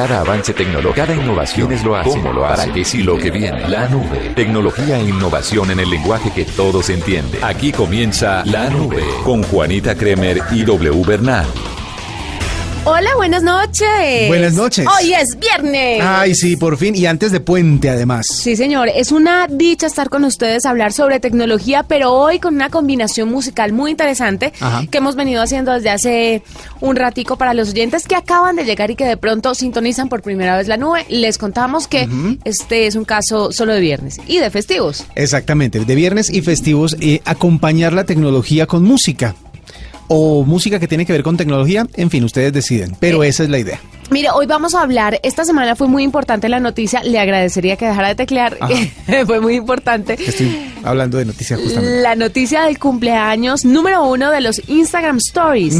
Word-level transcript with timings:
Cada 0.00 0.22
avance 0.22 0.54
tecnológico, 0.54 0.94
cada 0.94 1.14
innovación 1.14 1.70
es 1.72 1.84
lo 1.84 1.94
hace. 1.94 2.08
¿Cómo 2.08 2.32
lo 2.32 2.46
hace? 2.46 2.62
¿Para 2.62 2.72
qué 2.72 2.86
sí 2.86 3.02
lo 3.02 3.18
que 3.18 3.30
viene? 3.30 3.68
La 3.68 3.86
nube. 3.86 4.32
Tecnología 4.34 4.98
e 4.98 5.02
innovación 5.02 5.70
en 5.72 5.78
el 5.78 5.90
lenguaje 5.90 6.32
que 6.34 6.46
todos 6.46 6.88
entienden. 6.88 7.44
Aquí 7.44 7.70
comienza 7.70 8.42
La 8.46 8.70
Nube 8.70 9.04
con 9.24 9.42
Juanita 9.42 9.94
Kremer 9.94 10.40
y 10.52 10.64
W 10.64 11.04
Bernal. 11.06 11.44
Hola, 12.84 13.10
buenas 13.16 13.42
noches. 13.42 14.28
Buenas 14.28 14.54
noches. 14.54 14.86
Hoy 14.86 15.12
es 15.12 15.38
viernes. 15.38 16.00
Ay, 16.02 16.34
sí, 16.34 16.56
por 16.56 16.78
fin. 16.78 16.94
Y 16.96 17.04
antes 17.04 17.30
de 17.30 17.38
puente, 17.38 17.90
además. 17.90 18.24
Sí, 18.32 18.56
señor. 18.56 18.88
Es 18.88 19.12
una 19.12 19.46
dicha 19.48 19.86
estar 19.86 20.08
con 20.08 20.24
ustedes, 20.24 20.64
hablar 20.64 20.94
sobre 20.94 21.20
tecnología, 21.20 21.82
pero 21.82 22.10
hoy 22.12 22.38
con 22.38 22.54
una 22.54 22.70
combinación 22.70 23.28
musical 23.30 23.74
muy 23.74 23.90
interesante 23.90 24.54
Ajá. 24.60 24.86
que 24.90 24.96
hemos 24.96 25.14
venido 25.14 25.42
haciendo 25.42 25.72
desde 25.72 25.90
hace 25.90 26.42
un 26.80 26.96
ratico 26.96 27.36
para 27.36 27.52
los 27.52 27.68
oyentes 27.70 28.08
que 28.08 28.16
acaban 28.16 28.56
de 28.56 28.64
llegar 28.64 28.90
y 28.90 28.96
que 28.96 29.04
de 29.04 29.18
pronto 29.18 29.54
sintonizan 29.54 30.08
por 30.08 30.22
primera 30.22 30.56
vez 30.56 30.66
la 30.66 30.78
nube. 30.78 31.04
Les 31.10 31.36
contamos 31.36 31.86
que 31.86 32.08
este 32.44 32.86
es 32.86 32.96
un 32.96 33.04
caso 33.04 33.52
solo 33.52 33.74
de 33.74 33.80
viernes 33.80 34.16
y 34.26 34.38
de 34.38 34.48
festivos. 34.48 35.04
Exactamente. 35.16 35.80
De 35.84 35.94
viernes 35.94 36.30
y 36.30 36.40
festivos, 36.40 36.96
eh, 37.00 37.20
acompañar 37.26 37.92
la 37.92 38.04
tecnología 38.04 38.66
con 38.66 38.84
música. 38.84 39.34
O 40.12 40.44
música 40.44 40.80
que 40.80 40.88
tiene 40.88 41.06
que 41.06 41.12
ver 41.12 41.22
con 41.22 41.36
tecnología. 41.36 41.86
En 41.94 42.10
fin, 42.10 42.24
ustedes 42.24 42.52
deciden. 42.52 42.96
Pero 42.98 43.22
Eh, 43.22 43.28
esa 43.28 43.44
es 43.44 43.48
la 43.48 43.60
idea. 43.60 43.80
Mire, 44.10 44.30
hoy 44.30 44.46
vamos 44.46 44.74
a 44.74 44.82
hablar, 44.82 45.20
esta 45.22 45.44
semana 45.44 45.76
fue 45.76 45.86
muy 45.86 46.02
importante 46.02 46.48
la 46.48 46.58
noticia, 46.58 47.00
le 47.04 47.20
agradecería 47.20 47.76
que 47.76 47.86
dejara 47.86 48.08
de 48.08 48.16
teclear, 48.16 48.58
fue 49.26 49.40
muy 49.40 49.54
importante. 49.54 50.14
Estoy 50.14 50.72
hablando 50.82 51.16
de 51.18 51.26
noticias 51.26 51.60
justamente. 51.60 52.00
La 52.00 52.16
noticia 52.16 52.62
del 52.62 52.80
cumpleaños 52.80 53.64
número 53.64 54.04
uno 54.04 54.32
de 54.32 54.40
los 54.40 54.60
Instagram 54.68 55.18
Stories. 55.18 55.76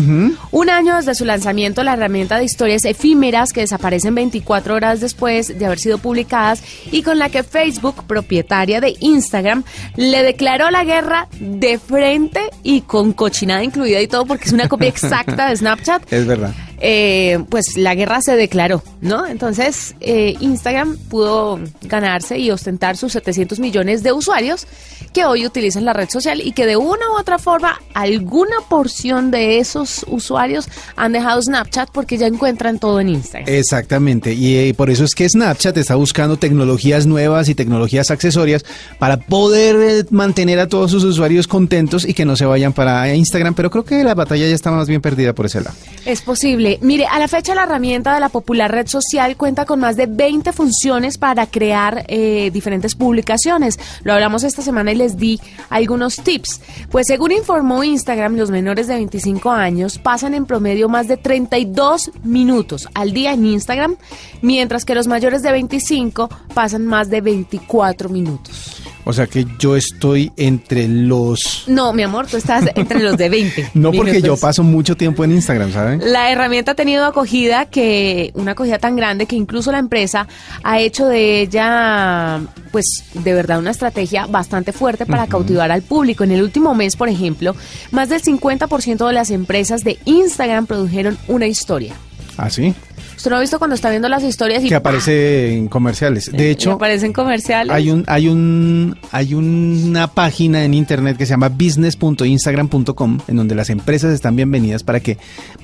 Un 0.53 0.71
año 0.71 0.97
desde 0.97 1.17
su 1.17 1.25
lanzamiento, 1.25 1.83
la 1.83 1.95
herramienta 1.95 2.39
de 2.39 2.45
historias 2.45 2.85
efímeras 2.85 3.53
que 3.53 3.63
desaparecen 3.63 4.15
24 4.15 4.77
horas 4.77 5.01
después 5.01 5.59
de 5.59 5.67
haber 5.67 5.81
sido 5.81 5.99
publicadas 5.99 6.63
y 6.93 7.03
con 7.03 7.19
la 7.19 7.31
que 7.31 7.43
Facebook, 7.43 8.05
propietaria 8.07 8.81
de 8.81 8.95
Instagram, 9.01 9.65
le 9.97 10.23
declaró 10.23 10.71
la 10.71 10.85
guerra 10.85 11.27
de 11.41 11.81
frente 11.81 12.41
y 12.63 12.83
con 12.83 13.13
cochinada 13.13 13.65
incluida 13.65 14.01
y 14.01 14.07
todo 14.07 14.25
porque 14.25 14.45
es 14.45 14.53
una 14.53 14.69
copia 14.69 14.89
exacta 14.89 15.49
de 15.49 15.57
Snapchat. 15.57 16.13
Es 16.13 16.27
verdad. 16.27 16.55
Eh, 16.81 17.45
pues 17.51 17.77
la 17.77 17.95
guerra 17.95 18.21
se 18.23 18.37
declaró, 18.37 18.83
¿no? 19.01 19.27
Entonces 19.27 19.95
eh, 20.01 20.35
Instagram 20.41 20.97
pudo 20.97 21.61
ganarse 21.83 22.39
y 22.39 22.51
ostentar 22.51 22.97
sus 22.97 23.13
700 23.13 23.61
millones 23.61 24.03
de 24.03 24.13
usuarios 24.13 24.67
que 25.13 25.25
hoy 25.25 25.45
utilizan 25.45 25.85
la 25.85 25.93
red 25.93 26.09
social 26.09 26.41
y 26.43 26.53
que 26.53 26.67
de 26.67 26.77
una 26.77 27.11
u 27.11 27.19
otra 27.19 27.39
forma 27.39 27.81
alguna 27.95 28.57
porción 28.69 29.31
de 29.31 29.59
esos 29.59 30.07
usuarios 30.09 30.69
han 30.97 31.13
dejado 31.13 31.43
Snapchat 31.43 31.91
porque 31.91 32.17
ya 32.17 32.27
encuentran 32.27 32.79
todo 32.79 33.01
en 33.01 33.11
Instagram. 33.11 33.53
Exactamente, 33.53 34.33
y 34.33 34.57
eh, 34.57 34.75
por 34.75 34.89
eso 34.91 35.05
es 35.05 35.15
que 35.15 35.29
Snapchat 35.29 35.77
está 35.77 35.97
buscando 35.97 36.39
tecnologías 36.39 37.07
nuevas 37.07 37.49
y 37.49 37.55
tecnologías 37.55 38.11
accesorias 38.11 38.65
para 38.99 39.19
poder 39.19 39.77
eh, 39.77 40.05
mantener 40.11 40.61
a 40.61 40.69
todos 40.69 40.91
sus 40.91 41.05
usuarios 41.05 41.47
contentos 41.47 42.09
y 42.09 42.15
que 42.15 42.25
no 42.25 42.37
se 42.37 42.45
vayan 42.45 42.73
para 42.73 43.15
Instagram, 43.15 43.55
pero 43.55 43.71
creo 43.71 43.85
que 43.85 44.03
la 44.05 44.15
batalla 44.15 44.47
ya 44.47 44.55
está 44.55 44.71
más 44.71 44.89
bien 44.89 45.01
perdida 45.01 45.35
por 45.35 45.47
ese 45.47 45.61
lado. 45.61 45.77
Es 46.05 46.23
posible. 46.23 46.70
Mire, 46.81 47.07
a 47.07 47.19
la 47.19 47.29
fecha 47.29 47.55
la 47.55 47.65
herramienta 47.65 48.15
de 48.15 48.21
la 48.21 48.29
popular 48.29 48.71
red 48.71 48.87
social 48.87 49.37
cuenta 49.37 49.65
con 49.65 49.81
más 49.81 49.97
de 49.97 50.07
20 50.07 50.53
funciones 50.53 51.19
para 51.19 51.47
crear 51.47 52.05
eh, 52.09 52.51
diferentes 52.53 52.95
publicaciones. 52.95 53.79
Lo 54.05 54.13
hablamos 54.13 54.45
esta 54.45 54.63
semana 54.63 54.93
y 54.93 54.97
les 54.97 55.17
di 55.17 55.41
algunos 55.69 56.17
tips. 56.17 56.61
Pues 56.91 57.07
según 57.07 57.33
informó 57.33 57.83
Instagram, 57.83 58.37
los 58.37 58.51
menores 58.51 58.87
de 58.87 58.95
25 58.95 59.51
años 59.51 59.99
pasan 59.99 60.35
en 60.35 60.47
promedio 60.47 60.89
más 60.89 61.09
de 61.09 61.17
32 61.17 62.13
minutos 62.23 62.89
al 62.95 63.13
día 63.13 63.33
en 63.33 63.47
Instagram, 63.47 63.97
mientras 64.43 64.85
que 64.85 64.95
los 64.95 65.07
mayores 65.07 65.43
de 65.43 65.53
25 65.53 66.29
pasan 66.55 66.87
más 66.87 67.11
de 67.11 67.21
24 67.21 68.09
minutos. 68.09 68.90
O 69.05 69.13
sea 69.13 69.27
que 69.27 69.47
yo 69.59 69.77
estoy 69.77 70.31
entre 70.37 70.87
los... 70.89 71.65
No, 71.67 71.93
mi 71.93 72.03
amor, 72.03 72.27
tú 72.27 72.37
estás 72.37 72.65
entre 72.75 73.01
los 73.01 73.17
de 73.17 73.29
20. 73.29 73.71
No 73.75 73.93
porque 73.93 74.21
yo 74.21 74.37
paso 74.37 74.63
mucho 74.63 74.97
tiempo 74.97 75.25
en 75.25 75.33
Instagram, 75.33 75.73
¿saben? 75.73 76.01
La 76.13 76.31
herramienta 76.31 76.73
ha 76.73 76.75
tenido 76.75 77.07
acogida 77.07 77.67
que 77.67 78.31
una 78.35 78.53
acogida 78.53 78.79
tan 78.79 78.97
grande 78.97 79.27
que 79.27 79.37
incluso 79.37 79.73
la 79.73 79.79
empresa 79.79 80.27
ha 80.63 80.81
hecho 80.81 81.07
de 81.07 81.41
ella 81.41 82.41
pues 82.71 83.05
de 83.15 83.33
verdad 83.33 83.59
una 83.59 83.71
estrategia 83.71 84.27
bastante 84.27 84.73
fuerte 84.73 85.07
para 85.07 85.27
cautivar 85.27 85.71
al 85.71 85.83
público. 85.83 86.25
En 86.25 86.33
el 86.33 86.43
último 86.43 86.75
mes, 86.75 86.97
por 86.97 87.09
ejemplo, 87.09 87.55
más 87.91 88.09
del 88.09 88.23
50% 88.23 89.07
de 89.07 89.13
las 89.13 89.31
empresas 89.31 89.83
de 89.85 89.99
Instagram 90.05 90.67
produjeron 90.67 91.19
una 91.29 91.47
historia. 91.47 91.95
¿Ah, 92.37 92.49
sí? 92.49 92.75
Usted 93.21 93.33
no 93.33 93.37
ha 93.37 93.41
visto 93.41 93.59
cuando 93.59 93.75
está 93.75 93.91
viendo 93.91 94.09
las 94.09 94.23
historias 94.23 94.65
y 94.65 94.69
Que 94.71 94.77
aparece 94.77 95.55
en 95.55 95.69
comerciales. 95.69 96.33
De 96.33 96.39
¡pah! 96.39 96.43
hecho, 96.45 96.73
aparecen 96.73 97.13
comerciales. 97.13 97.71
hay 97.71 97.91
un 97.91 98.03
hay 98.07 98.29
un 98.29 98.97
hay 99.13 99.35
una 99.35 100.07
página 100.07 100.65
en 100.65 100.73
internet 100.73 101.19
que 101.19 101.27
se 101.27 101.33
llama 101.35 101.51
business.instagram.com 101.51 103.19
en 103.29 103.37
donde 103.37 103.55
las 103.55 103.69
empresas 103.69 104.15
están 104.15 104.37
bienvenidas 104.37 104.85
para 104.85 105.01
que 105.01 105.19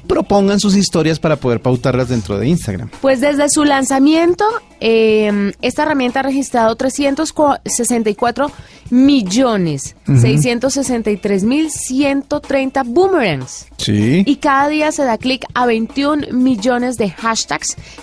propongan 0.07 0.61
sus 0.61 0.77
historias 0.77 1.19
para 1.19 1.37
poder 1.37 1.63
pautarlas 1.63 2.11
dentro 2.11 2.39
de 2.39 2.47
Instagram. 2.47 2.91
Pues 3.01 3.23
desde 3.23 3.49
su 3.49 3.65
lanzamiento, 3.65 4.45
eh, 4.81 5.53
esta 5.63 5.85
herramienta 5.85 6.21
ha 6.21 6.25
registrado 6.25 6.77
364 6.77 8.53
millones, 8.91 9.97
663 10.07 11.45
mil 11.45 11.71
130 11.71 12.83
boomerangs. 12.85 13.67
Sí. 13.79 14.23
Y 14.27 14.37
cada 14.37 14.69
día 14.69 14.93
se 14.93 15.05
da 15.05 15.19
clic 15.19 15.45
a 15.55 15.67
21 15.67 16.33
millones 16.33 16.97
de 16.97 17.11
hashtags, 17.11 17.46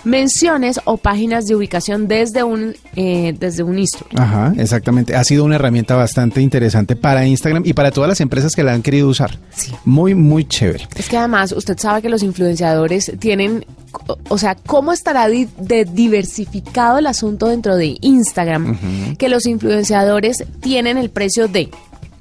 menciones 0.04 0.80
o 0.84 0.96
páginas 0.96 1.46
de 1.46 1.54
ubicación 1.54 2.08
desde 2.08 2.42
un, 2.42 2.74
eh, 2.96 3.34
desde 3.38 3.62
un 3.62 3.78
Instagram. 3.78 4.22
Ajá, 4.22 4.52
exactamente. 4.56 5.14
Ha 5.14 5.24
sido 5.24 5.44
una 5.44 5.56
herramienta 5.56 5.94
bastante 5.96 6.40
interesante 6.40 6.96
para 6.96 7.26
Instagram 7.26 7.62
y 7.66 7.72
para 7.72 7.90
todas 7.90 8.08
las 8.08 8.20
empresas 8.20 8.54
que 8.54 8.62
la 8.62 8.72
han 8.72 8.82
querido 8.82 9.08
usar. 9.08 9.38
Sí. 9.54 9.72
Muy, 9.84 10.14
muy 10.14 10.44
chévere. 10.44 10.88
Es 10.96 11.08
que 11.08 11.16
además 11.16 11.52
usted 11.52 11.78
sabe 11.78 12.02
que 12.02 12.08
los 12.08 12.22
influenciadores 12.22 13.12
tienen, 13.18 13.64
o- 14.28 14.38
sea, 14.38 14.54
¿cómo 14.54 14.92
estará 14.92 15.28
di- 15.28 15.48
de 15.58 15.84
diversificado 15.84 16.98
el 16.98 17.06
asunto 17.06 17.48
dentro 17.48 17.76
de 17.76 17.96
Instagram? 18.00 19.16
Que 19.16 19.28
los 19.28 19.46
influenciadores 19.46 20.44
tienen 20.60 20.98
el 20.98 21.10
precio 21.10 21.48
de 21.48 21.70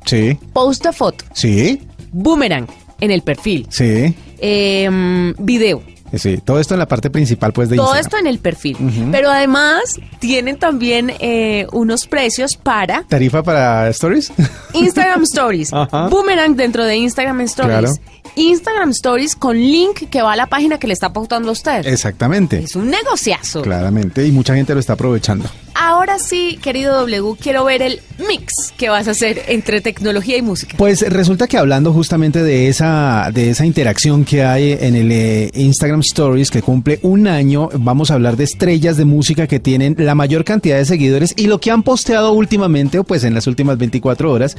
Sí, 0.05 0.37
post 0.51 0.83
de 0.85 0.91
foto, 0.91 1.23
sí, 1.33 1.81
boomerang 2.11 2.67
en 2.99 3.09
el 3.11 3.21
perfil, 3.21 3.65
sí. 3.69 4.13
em, 4.39 5.33
video. 5.39 5.81
Sí, 6.15 6.37
todo 6.37 6.59
esto 6.59 6.75
en 6.75 6.79
la 6.79 6.87
parte 6.87 7.09
principal 7.09 7.53
pues 7.53 7.69
de 7.69 7.75
Todo 7.75 7.87
Instagram. 7.95 8.05
esto 8.05 8.17
en 8.19 8.27
el 8.27 8.39
perfil. 8.39 9.09
Pero 9.11 9.29
además 9.31 9.81
tienen 10.19 10.57
también 10.57 11.11
eh, 11.19 11.65
unos 11.71 12.07
precios 12.07 12.55
para 12.55 13.03
¿Tarifa 13.03 13.41
para 13.43 13.89
stories? 13.89 14.31
Instagram 14.73 15.23
Stories. 15.23 15.73
Ajá. 15.73 16.07
Boomerang 16.09 16.55
dentro 16.55 16.85
de 16.85 16.97
Instagram 16.97 17.41
Stories. 17.41 17.79
Claro. 17.79 17.93
Instagram 18.35 18.89
Stories 18.91 19.35
con 19.35 19.57
link 19.57 20.09
que 20.09 20.21
va 20.21 20.33
a 20.33 20.35
la 20.35 20.47
página 20.47 20.77
que 20.77 20.87
le 20.87 20.93
está 20.93 21.11
pautando 21.13 21.49
a 21.49 21.51
usted. 21.53 21.85
Exactamente. 21.85 22.59
Es 22.59 22.75
un 22.75 22.89
negociazo. 22.89 23.61
Claramente, 23.61 24.25
y 24.25 24.31
mucha 24.31 24.55
gente 24.55 24.73
lo 24.73 24.79
está 24.79 24.93
aprovechando. 24.93 25.49
Ahora 25.75 26.19
sí, 26.19 26.59
querido 26.61 26.93
W, 26.93 27.35
quiero 27.39 27.65
ver 27.65 27.81
el 27.81 27.99
mix 28.27 28.71
que 28.77 28.89
vas 28.89 29.07
a 29.07 29.11
hacer 29.11 29.41
entre 29.47 29.81
tecnología 29.81 30.37
y 30.37 30.41
música. 30.41 30.75
Pues 30.77 31.01
resulta 31.09 31.47
que 31.47 31.57
hablando 31.57 31.91
justamente 31.91 32.43
de 32.43 32.67
esa, 32.67 33.29
de 33.33 33.49
esa 33.49 33.65
interacción 33.65 34.23
que 34.23 34.43
hay 34.43 34.77
en 34.79 34.95
el 34.95 35.11
eh, 35.11 35.51
Instagram 35.53 36.01
Stories 36.01 36.51
que 36.51 36.61
cumple 36.61 36.99
un 37.01 37.27
año, 37.27 37.69
vamos 37.73 38.11
a 38.11 38.15
hablar 38.15 38.37
de 38.37 38.43
estrellas 38.43 38.97
de 38.97 39.05
música 39.05 39.47
que 39.47 39.59
tienen 39.59 39.95
la 39.97 40.15
mayor 40.15 40.43
cantidad 40.43 40.77
de 40.77 40.85
seguidores 40.85 41.33
y 41.35 41.47
lo 41.47 41.59
que 41.59 41.71
han 41.71 41.83
posteado 41.83 42.33
últimamente, 42.33 42.99
o 42.99 43.03
pues 43.03 43.23
en 43.23 43.33
las 43.33 43.47
últimas 43.47 43.77
24 43.77 44.31
horas, 44.31 44.55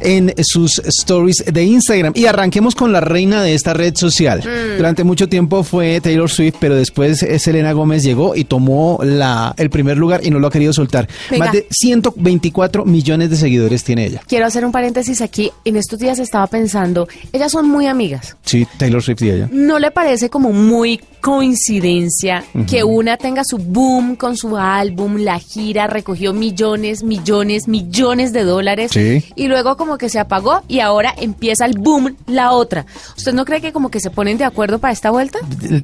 en 0.00 0.34
sus 0.42 0.78
stories 0.80 1.44
de 1.46 1.64
Instagram. 1.64 2.12
Y 2.14 2.26
arranquemos 2.26 2.74
con 2.74 2.92
la 2.92 3.00
reina 3.00 3.42
de 3.42 3.54
esta 3.54 3.72
red 3.74 3.96
social. 3.96 4.42
Durante 4.76 5.04
mucho 5.04 5.28
tiempo 5.28 5.62
fue 5.64 6.00
Taylor 6.00 6.30
Swift, 6.30 6.56
pero 6.60 6.74
después 6.74 7.22
eh, 7.22 7.38
Selena 7.38 7.72
Gómez 7.72 8.02
llegó 8.02 8.34
y 8.36 8.44
tomó 8.44 8.98
la, 9.02 9.54
el 9.56 9.70
primer 9.70 9.96
lugar 9.96 10.20
y 10.24 10.30
no 10.30 10.38
lo 10.38 10.48
ha 10.48 10.50
querido 10.58 10.72
soltar. 10.72 11.08
Venga. 11.30 11.44
Más 11.46 11.52
de 11.54 11.66
124 11.70 12.84
millones 12.84 13.30
de 13.30 13.36
seguidores 13.36 13.84
tiene 13.84 14.06
ella. 14.06 14.22
Quiero 14.26 14.46
hacer 14.46 14.64
un 14.64 14.72
paréntesis 14.72 15.20
aquí. 15.20 15.52
En 15.64 15.76
estos 15.76 15.98
días 15.98 16.18
estaba 16.18 16.46
pensando, 16.48 17.06
ellas 17.32 17.52
son 17.52 17.68
muy 17.68 17.86
amigas. 17.86 18.36
Sí, 18.44 18.66
Taylor 18.76 19.02
Swift 19.02 19.22
y 19.22 19.30
ella. 19.30 19.48
¿No 19.52 19.78
le 19.78 19.90
parece 19.90 20.28
como 20.30 20.52
muy 20.52 21.00
coincidencia 21.20 22.44
que 22.68 22.84
una 22.84 23.16
tenga 23.16 23.42
su 23.44 23.58
boom 23.58 24.16
con 24.16 24.36
su 24.36 24.56
álbum, 24.56 25.16
la 25.16 25.38
gira, 25.38 25.86
recogió 25.86 26.32
millones, 26.32 27.02
millones, 27.02 27.66
millones 27.68 28.32
de 28.32 28.44
dólares 28.44 28.90
Sí. 28.92 29.24
y 29.34 29.48
luego 29.48 29.76
como 29.76 29.98
que 29.98 30.08
se 30.08 30.18
apagó 30.18 30.62
y 30.68 30.80
ahora 30.80 31.12
empieza 31.16 31.64
el 31.66 31.78
boom 31.78 32.16
la 32.26 32.52
otra? 32.52 32.86
¿Usted 33.16 33.32
no 33.34 33.44
cree 33.44 33.60
que 33.60 33.72
como 33.72 33.90
que 33.90 34.00
se 34.00 34.10
ponen 34.10 34.38
de 34.38 34.44
acuerdo 34.44 34.78
para 34.78 34.92
esta 34.92 35.10
vuelta? 35.10 35.38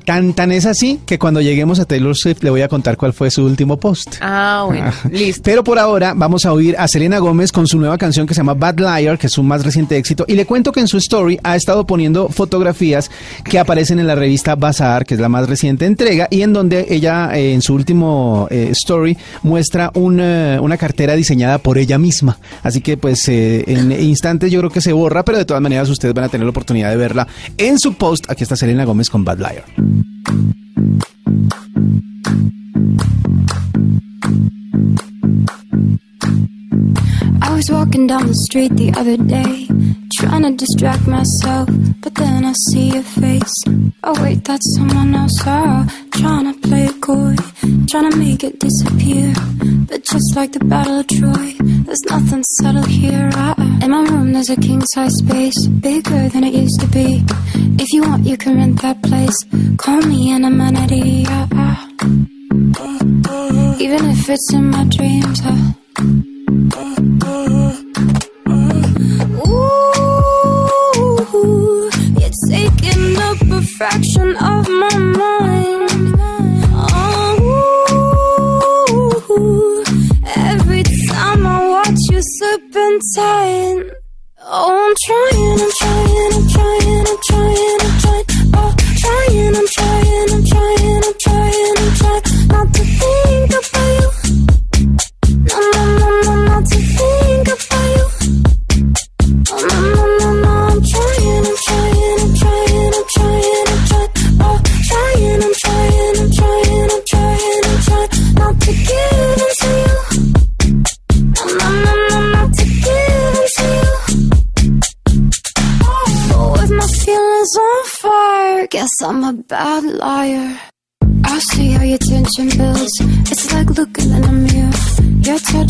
Tan, 0.05 0.35
tan 0.35 0.53
es 0.53 0.67
así 0.67 1.01
que 1.07 1.19
cuando 1.19 1.41
lleguemos 1.41 1.79
a 1.81 1.85
Taylor 1.85 2.17
Swift 2.17 2.43
le 2.43 2.51
voy 2.51 2.63
a 2.63 2.69
contar 2.69 2.97
cuál 2.97 3.13
fue 3.13 3.31
su 3.31 3.45
último 3.45 3.77
post. 3.79 4.17
Ah, 4.21 4.64
bueno, 4.67 4.93
listo. 5.11 5.43
Pero 5.45 5.65
por 5.65 5.79
ahora 5.79 6.15
vamos 6.15 6.45
a 6.45 6.53
oír 6.53 6.77
a 6.79 6.89
Selena 6.89 7.19
Gómez 7.19 7.53
con 7.53 7.67
su 7.67 7.79
nueva 7.79 7.99
canción 7.99 8.27
que 8.27 8.35
se 8.35 8.41
llama 8.41 8.55
Bad 8.55 8.79
Liar, 8.79 9.19
que 9.19 9.27
es 9.27 9.33
su 9.33 9.43
más 9.43 9.65
reciente 9.65 9.97
éxito. 9.97 10.25
Y 10.29 10.35
le 10.35 10.47
cuento 10.47 10.73
que 10.73 10.81
en 10.81 10.89
su 10.89 10.97
story 10.99 11.39
ha 11.43 11.57
estado 11.57 11.87
poniendo 11.87 12.29
fotografías 12.29 13.11
que 13.45 13.59
aparecen 13.59 13.99
en 13.99 14.07
la 14.07 14.15
revista 14.15 14.55
Bazaar, 14.55 15.05
que 15.05 15.15
es 15.15 15.21
la 15.21 15.29
más 15.29 15.49
reciente 15.49 15.87
entrega, 15.87 16.29
y 16.31 16.43
en 16.43 16.53
donde 16.53 16.87
ella 16.91 17.37
eh, 17.37 17.55
en 17.55 17.63
su 17.63 17.75
último 17.75 18.49
eh, 18.51 18.69
story 18.73 19.17
muestra 19.43 19.91
una, 19.95 20.59
una 20.61 20.77
cartera 20.77 21.15
diseñada 21.15 21.59
por 21.59 21.79
ella 21.79 21.99
misma. 21.99 22.39
Así 22.63 22.81
que 22.81 22.97
pues 22.97 23.29
eh, 23.29 23.65
en 23.67 23.93
instantes 23.93 24.51
yo 24.51 24.61
creo 24.61 24.71
que 24.71 24.81
se 24.81 24.93
borra, 24.93 25.25
pero 25.25 25.39
de 25.39 25.45
todas 25.45 25.63
maneras 25.63 25.89
ustedes 25.89 26.15
van 26.15 26.25
a 26.25 26.29
tener 26.29 26.45
la 26.45 26.51
oportunidad 26.51 26.91
de 26.91 26.97
verla 26.97 27.27
en 27.59 27.79
su 27.79 27.95
post. 27.95 28.31
Aquí 28.31 28.43
está 28.43 28.57
Selena 28.57 28.85
Gómez 28.85 29.11
con 29.11 29.25
Bad 29.25 29.39
Liar. 29.39 29.65
I 37.55 37.59
was 37.59 37.71
walking 37.71 38.09
down 38.09 38.27
the 38.27 38.35
street 38.35 38.75
the 38.77 38.93
other 38.99 39.17
day, 39.17 39.69
trying 40.19 40.43
to 40.43 40.51
distract 40.57 41.07
myself, 41.07 41.69
but 42.01 42.13
then 42.17 42.45
I 42.45 42.53
see 42.53 42.89
your 42.89 43.05
face. 43.05 43.55
Oh 44.03 44.21
wait, 44.21 44.43
that's 44.43 44.75
someone 44.75 45.15
else. 45.15 45.41
Oh, 45.47 45.87
trying 46.11 46.53
to 46.53 46.61
play 46.69 46.89
coy, 47.01 47.37
trying 47.87 48.11
to 48.11 48.17
make 48.17 48.43
it 48.43 48.59
disappear. 48.59 49.33
But 49.87 50.03
just 50.03 50.35
like 50.35 50.51
the 50.51 50.65
Battle 50.65 50.99
of 50.99 51.07
Troy, 51.07 51.55
there's 51.87 52.03
nothing 52.11 52.43
subtle 52.59 52.83
here. 52.83 53.31
Uh, 53.33 53.55
in 53.85 53.93
my 53.93 54.03
room, 54.03 54.33
there's 54.33 54.51
a 54.51 54.57
king 54.57 54.83
size 54.87 55.15
space, 55.15 55.69
bigger 55.69 56.29
than 56.31 56.43
it 56.43 56.55
used 56.55 56.81
to 56.81 56.89
be. 56.89 57.23
If 57.79 57.93
you 57.93 58.03
want, 58.03 58.27
you 58.27 58.37
can 58.37 58.57
rent 58.57 58.83
that 58.83 59.01
place. 59.05 59.39
Call 59.77 60.03
me 60.03 60.33
an 60.33 60.45
amenity. 60.45 61.25
Uh, 61.29 61.47
uh. 61.55 61.87
Even 63.79 64.11
if 64.11 64.29
it's 64.29 64.53
in 64.53 64.71
my 64.71 64.83
dreams. 64.87 65.41
Uh, 65.45 67.34
dying 83.15 83.91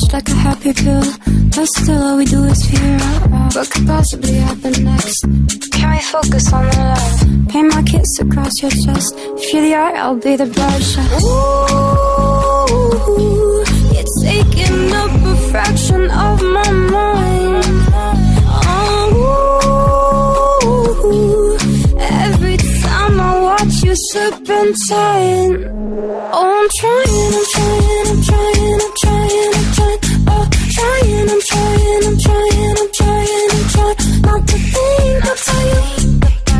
touch 0.05 0.13
like 0.13 0.29
a 0.29 0.35
happy 0.35 0.73
pill, 0.73 1.05
but 1.55 1.67
still 1.67 2.03
all 2.03 2.17
we 2.17 2.25
do 2.25 2.43
is 2.45 2.65
fear. 2.69 2.99
What 3.55 3.71
could 3.71 3.87
possibly 3.87 4.35
happen 4.35 4.85
next? 4.85 5.25
Can 5.73 5.91
we 5.91 6.01
focus 6.01 6.53
on 6.53 6.67
the 6.67 6.77
love? 6.77 7.49
Paint 7.49 7.75
my 7.75 7.83
kiss 7.83 8.19
across 8.21 8.63
your 8.63 8.71
chest. 8.71 9.15
If 9.17 9.53
you're 9.53 9.63
the 9.63 9.75
art, 9.75 9.95
I'll 9.97 10.17
be 10.17 10.37
the 10.37 10.47
brush. 10.47 10.97
Ooh, 10.99 11.35
you're 13.95 14.11
taking 14.23 14.93
up 14.93 15.11
a 15.11 15.37
fraction 15.51 16.11
of 16.11 16.43
my 16.43 16.71
mind. 16.71 17.65
Oh, 18.67 19.07
every 22.01 22.57
time 22.57 23.21
I 23.21 23.41
watch 23.41 23.83
you 23.83 23.95
serpentine. 24.11 25.71
Oh, 26.37 26.47
I'm 26.59 26.69
trying, 26.81 27.35
I'm 27.39 27.45
trying, 27.55 28.07
I'm 28.11 28.21
trying, 28.23 28.84
trying, 31.95 32.07
I'm 32.07 32.19
trying, 32.19 32.77
I'm 32.79 32.91
trying, 32.93 33.51
I'm 33.51 33.67
trying 33.69 33.97
not 34.23 34.43
to 34.49 34.57
think 34.59 35.25
about 35.25 35.55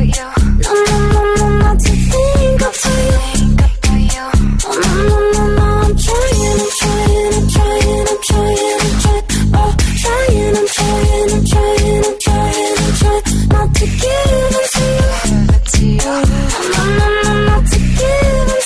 you. 0.05 0.29
No, 0.63 0.73
no, 0.75 0.99
no, 1.13 1.23
no, 1.35 1.47
not 1.59 1.79
to 1.81 1.91
think 1.91 2.61
about 2.61 2.85
you. 2.85 4.27
No, 4.65 4.81
no, 4.85 5.17
no, 5.33 5.45
no, 5.57 5.67
I'm 5.83 5.95
trying, 5.97 6.61
I'm 6.61 6.71
trying, 6.79 7.35
I'm 7.35 7.47
trying, 7.49 8.07
I'm 8.07 8.19
trying, 8.23 8.79
I'm 8.81 8.99
trying. 9.01 9.35
Not 13.49 13.71
to 13.75 13.85
give 13.87 14.35
in 14.35 14.55
to 15.71 15.87
you. 15.87 16.01
No, 16.05 16.83
no, 16.99 17.07
no, 17.23 17.35
not 17.47 17.63
to 17.67 17.79
give 17.99 18.51
in 18.51 18.59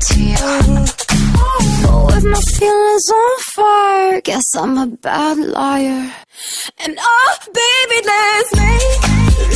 to 0.00 0.14
you. 0.20 0.52
With 2.06 2.24
my 2.24 2.40
feelings 2.40 3.08
on 3.10 3.32
fire, 3.54 3.83
guess 4.20 4.54
I'm 4.56 4.78
a 4.78 4.86
bad 4.86 5.38
liar. 5.38 6.12
And 6.78 6.98
oh, 7.00 7.36
baby, 7.46 8.06
let's 8.06 8.54
make 8.56 9.02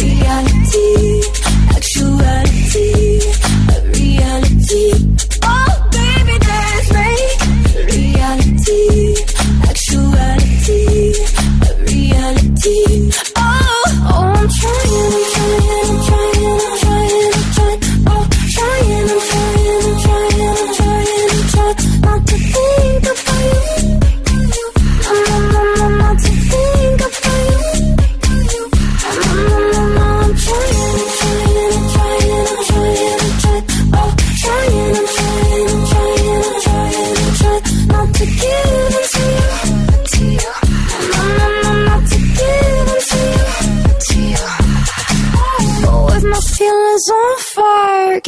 reality, 0.03 1.23
actuality, 1.77 3.21
a 3.71 3.79
reality. 3.95 5.38
enfants 47.11 47.48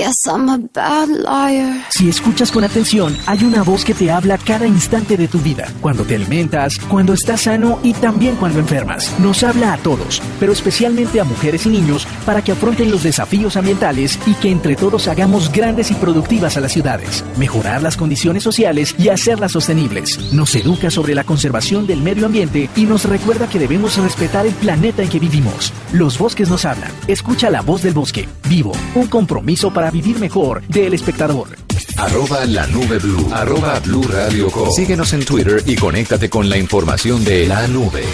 guess 0.01 0.27
I'm 0.27 0.49
a 0.49 0.59
bad 0.73 1.09
liar. 1.09 1.85
Si 1.91 2.09
escuchas 2.09 2.51
con 2.51 2.65
atención, 2.65 3.15
hay 3.27 3.45
una 3.45 3.63
voz 3.63 3.85
que 3.85 3.93
te 3.93 4.11
habla 4.11 4.39
cada 4.39 4.67
instante 4.67 5.19
de 5.19 5.29
tu 5.29 5.39
vida, 5.41 5.69
cuando 5.83 6.05
te 6.05 6.15
alimentas, 6.15 6.79
cuando 6.79 7.13
estás 7.13 7.43
sano 7.43 7.79
y 7.83 7.93
también 7.93 8.37
cuando 8.37 8.61
enfermas. 8.61 9.15
Nos 9.19 9.43
habla 9.43 9.75
a 9.75 9.77
todos, 9.77 10.23
pero 10.39 10.53
especialmente 10.53 11.21
a 11.21 11.25
mujeres 11.25 11.67
y 11.67 11.69
niños, 11.69 12.07
para 12.25 12.43
que 12.43 12.53
afronten 12.53 12.91
los 12.91 13.03
desafíos 13.03 13.59
ambientales 13.59 14.19
y 14.27 14.33
que 14.35 14.51
entre 14.51 14.75
todos 14.75 15.07
hagamos 15.07 15.53
grandes 15.53 15.91
y 15.91 15.95
productivas 15.95 16.57
a 16.57 16.61
las 16.61 16.73
ciudades, 16.73 17.23
mejorar 17.37 17.83
las 17.83 17.99
condiciones 17.99 18.43
sociales 18.43 18.95
y 18.99 19.11
hacerlas 19.11 19.53
sostenibles. 19.53 20.33
Nos 20.33 20.55
educa 20.55 20.91
sobre 20.91 21.15
la 21.15 21.25
conservación 21.25 21.87
del 21.87 22.01
medio 22.01 22.25
ambiente 22.25 22.71
y 22.75 22.85
nos 22.85 23.05
recuerda 23.05 23.51
que 23.51 23.59
debemos 23.59 23.99
respetar 23.99 24.47
el 24.47 24.55
planeta 24.55 25.03
en 25.03 25.11
que 25.11 25.19
vivimos. 25.19 25.75
Los 25.93 26.17
bosques 26.17 26.49
nos 26.49 26.65
hablan. 26.65 26.91
Escucha 27.07 27.51
la 27.51 27.61
voz 27.61 27.83
del 27.83 27.93
bosque. 27.93 28.27
Vivo. 28.49 28.73
Un 28.95 29.07
compromiso 29.07 29.71
para 29.73 29.90
vivir 29.91 30.19
mejor. 30.19 30.63
del 30.69 30.95
espectador. 30.95 31.49
Arroba 31.97 32.45
la 32.47 32.67
nube 32.67 32.99
blue. 32.99 33.29
Arroba 33.33 33.79
blue 33.81 34.03
radio 34.03 34.51
com. 34.51 34.71
Síguenos 34.71 35.13
en 35.13 35.25
Twitter 35.25 35.63
y 35.67 35.77
conéctate 35.77 36.29
con 36.31 36.49
la 36.49 36.57
información 36.57 37.25
de 37.25 37.47
la 37.47 37.67
nube. 37.69 38.05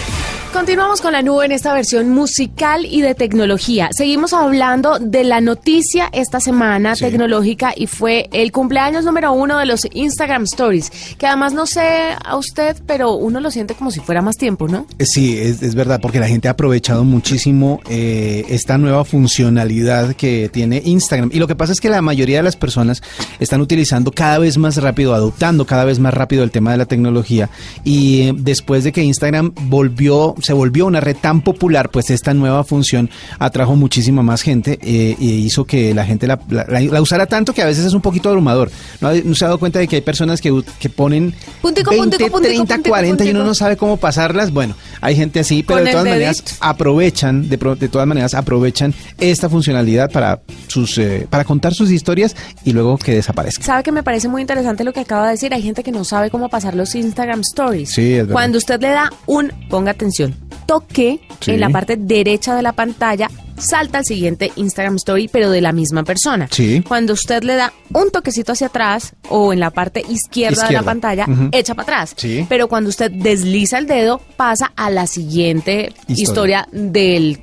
Continuamos 0.53 1.01
con 1.01 1.11
la 1.13 1.21
nube 1.21 1.45
en 1.45 1.51
esta 1.51 1.71
versión 1.73 2.09
musical 2.09 2.83
y 2.85 3.01
de 3.01 3.13
tecnología. 3.13 3.89
Seguimos 3.95 4.33
hablando 4.33 4.97
de 4.97 5.23
la 5.23 5.39
noticia 5.39 6.09
esta 6.11 6.39
semana 6.39 6.95
Sí. 6.95 7.05
tecnológica 7.05 7.73
y 7.75 7.85
fue 7.85 8.27
el 8.31 8.51
cumpleaños 8.51 9.05
número 9.05 9.33
uno 9.33 9.59
de 9.59 9.65
los 9.67 9.87
Instagram 9.93 10.43
Stories, 10.45 10.89
que 11.19 11.27
además 11.27 11.53
no 11.53 11.67
sé 11.67 11.81
a 12.23 12.35
usted, 12.37 12.75
pero 12.87 13.13
uno 13.13 13.39
lo 13.39 13.51
siente 13.51 13.75
como 13.75 13.91
si 13.91 13.99
fuera 13.99 14.21
más 14.23 14.35
tiempo, 14.37 14.67
¿no? 14.67 14.87
Eh, 14.97 15.05
Sí, 15.05 15.37
es, 15.37 15.61
es 15.61 15.75
verdad, 15.75 15.99
porque 16.01 16.19
la 16.19 16.27
gente 16.27 16.47
ha 16.47 16.51
aprovechado 16.51 17.03
muchísimo 17.03 17.79
eh, 17.89 18.43
esta 18.49 18.77
nueva 18.79 19.05
funcionalidad 19.05 20.15
que 20.15 20.49
tiene 20.51 20.81
Instagram. 20.83 21.29
Y 21.33 21.39
lo 21.39 21.47
que 21.47 21.55
pasa 21.55 21.71
es 21.71 21.79
que 21.79 21.89
la 21.89 22.01
mayoría 22.01 22.37
de 22.37 22.43
las 22.43 22.55
personas 22.55 23.03
están 23.39 23.61
utilizando 23.61 24.11
cada 24.11 24.39
vez 24.39 24.57
más 24.57 24.77
rápido, 24.81 25.13
adoptando 25.13 25.65
cada 25.65 25.85
vez 25.85 25.99
más 25.99 26.13
rápido 26.15 26.43
el 26.43 26.51
tema 26.51 26.71
de 26.71 26.77
la 26.77 26.85
tecnología. 26.85 27.49
Y 27.83 28.21
eh, 28.23 28.33
después 28.35 28.83
de 28.83 28.91
que 28.91 29.03
Instagram 29.03 29.53
volvió, 29.63 30.33
se 30.41 30.53
volvió 30.53 30.85
una 30.85 30.99
red 30.99 31.15
tan 31.15 31.41
popular, 31.41 31.89
pues 31.89 32.09
esta 32.09 32.33
nueva 32.33 32.63
función 32.63 33.09
atrajo 33.39 33.75
muchísima 33.75 34.21
más 34.23 34.41
gente 34.41 34.79
eh, 34.81 35.15
y 35.19 35.31
hizo 35.45 35.65
que 35.65 35.93
la 35.93 36.05
gente 36.05 36.27
la, 36.27 36.39
la- 36.49 36.65
la 36.79 37.01
usara 37.01 37.25
tanto 37.25 37.53
que 37.53 37.61
a 37.61 37.65
veces 37.65 37.85
es 37.85 37.93
un 37.93 38.01
poquito 38.01 38.29
abrumador. 38.29 38.69
¿No, 39.01 39.11
¿No 39.13 39.35
se 39.35 39.45
ha 39.45 39.47
dado 39.47 39.59
cuenta 39.59 39.79
de 39.79 39.87
que 39.87 39.97
hay 39.97 40.01
personas 40.01 40.41
que, 40.41 40.63
que 40.79 40.89
ponen 40.89 41.33
Puntico, 41.61 41.89
20, 41.91 42.03
puntico, 42.17 42.31
puntico, 42.31 42.39
30, 42.55 42.75
puntico, 42.75 42.89
40 42.93 43.25
y 43.25 43.29
uno 43.31 43.43
no 43.43 43.53
sabe 43.55 43.77
cómo 43.77 43.97
pasarlas? 43.97 44.51
Bueno, 44.51 44.75
hay 45.01 45.15
gente 45.15 45.39
así, 45.39 45.63
pero 45.63 45.77
Con 45.79 45.85
de 45.85 45.91
todas 45.91 46.05
maneras 46.05 46.43
aprovechan, 46.59 47.49
de, 47.49 47.57
pro- 47.57 47.75
de 47.75 47.89
todas 47.89 48.07
maneras 48.07 48.33
aprovechan 48.33 48.93
esta 49.17 49.49
funcionalidad 49.49 50.11
para 50.11 50.39
sus 50.67 50.97
eh, 50.97 51.27
para 51.29 51.43
contar 51.43 51.73
sus 51.73 51.91
historias 51.91 52.35
y 52.63 52.71
luego 52.73 52.97
que 52.97 53.13
desaparezcan. 53.15 53.65
Sabe 53.65 53.83
que 53.83 53.91
me 53.91 54.03
parece 54.03 54.27
muy 54.27 54.41
interesante 54.41 54.83
lo 54.83 54.93
que 54.93 54.99
acaba 55.01 55.25
de 55.25 55.31
decir. 55.31 55.53
Hay 55.53 55.61
gente 55.61 55.83
que 55.83 55.91
no 55.91 56.03
sabe 56.03 56.29
cómo 56.29 56.49
pasar 56.49 56.75
los 56.75 56.93
Instagram 56.95 57.41
Stories. 57.41 57.89
Sí, 57.89 58.13
es 58.13 58.17
verdad. 58.19 58.33
Cuando 58.33 58.57
usted 58.57 58.79
le 58.81 58.89
da 58.89 59.11
un, 59.25 59.51
ponga 59.69 59.91
atención, 59.91 60.26
toque 60.65 61.19
Sí. 61.39 61.51
en 61.51 61.59
la 61.59 61.69
parte 61.69 61.95
derecha 61.97 62.55
de 62.55 62.61
la 62.61 62.73
pantalla, 62.73 63.29
salta 63.57 63.99
al 63.99 64.05
siguiente 64.05 64.51
Instagram 64.55 64.95
Story, 64.97 65.27
pero 65.31 65.49
de 65.49 65.61
la 65.61 65.71
misma 65.71 66.03
persona. 66.03 66.47
Sí. 66.51 66.83
Cuando 66.87 67.13
usted 67.13 67.43
le 67.43 67.55
da 67.55 67.73
un 67.93 68.09
toquecito 68.11 68.51
hacia 68.53 68.67
atrás 68.67 69.13
o 69.29 69.53
en 69.53 69.59
la 69.59 69.69
parte 69.71 70.03
izquierda, 70.09 70.67
de 70.67 70.73
la 70.73 70.83
pantalla, 70.83 71.25
echa 71.51 71.73
para 71.75 71.83
atrás. 71.83 72.13
Sí. 72.17 72.45
Pero 72.49 72.67
cuando 72.67 72.89
usted 72.89 73.11
desliza 73.11 73.77
el 73.77 73.87
dedo, 73.87 74.19
pasa 74.35 74.71
a 74.75 74.89
la 74.89 75.07
siguiente 75.07 75.93
Historia. 76.07 76.23
historia 76.23 76.67
del 76.71 77.39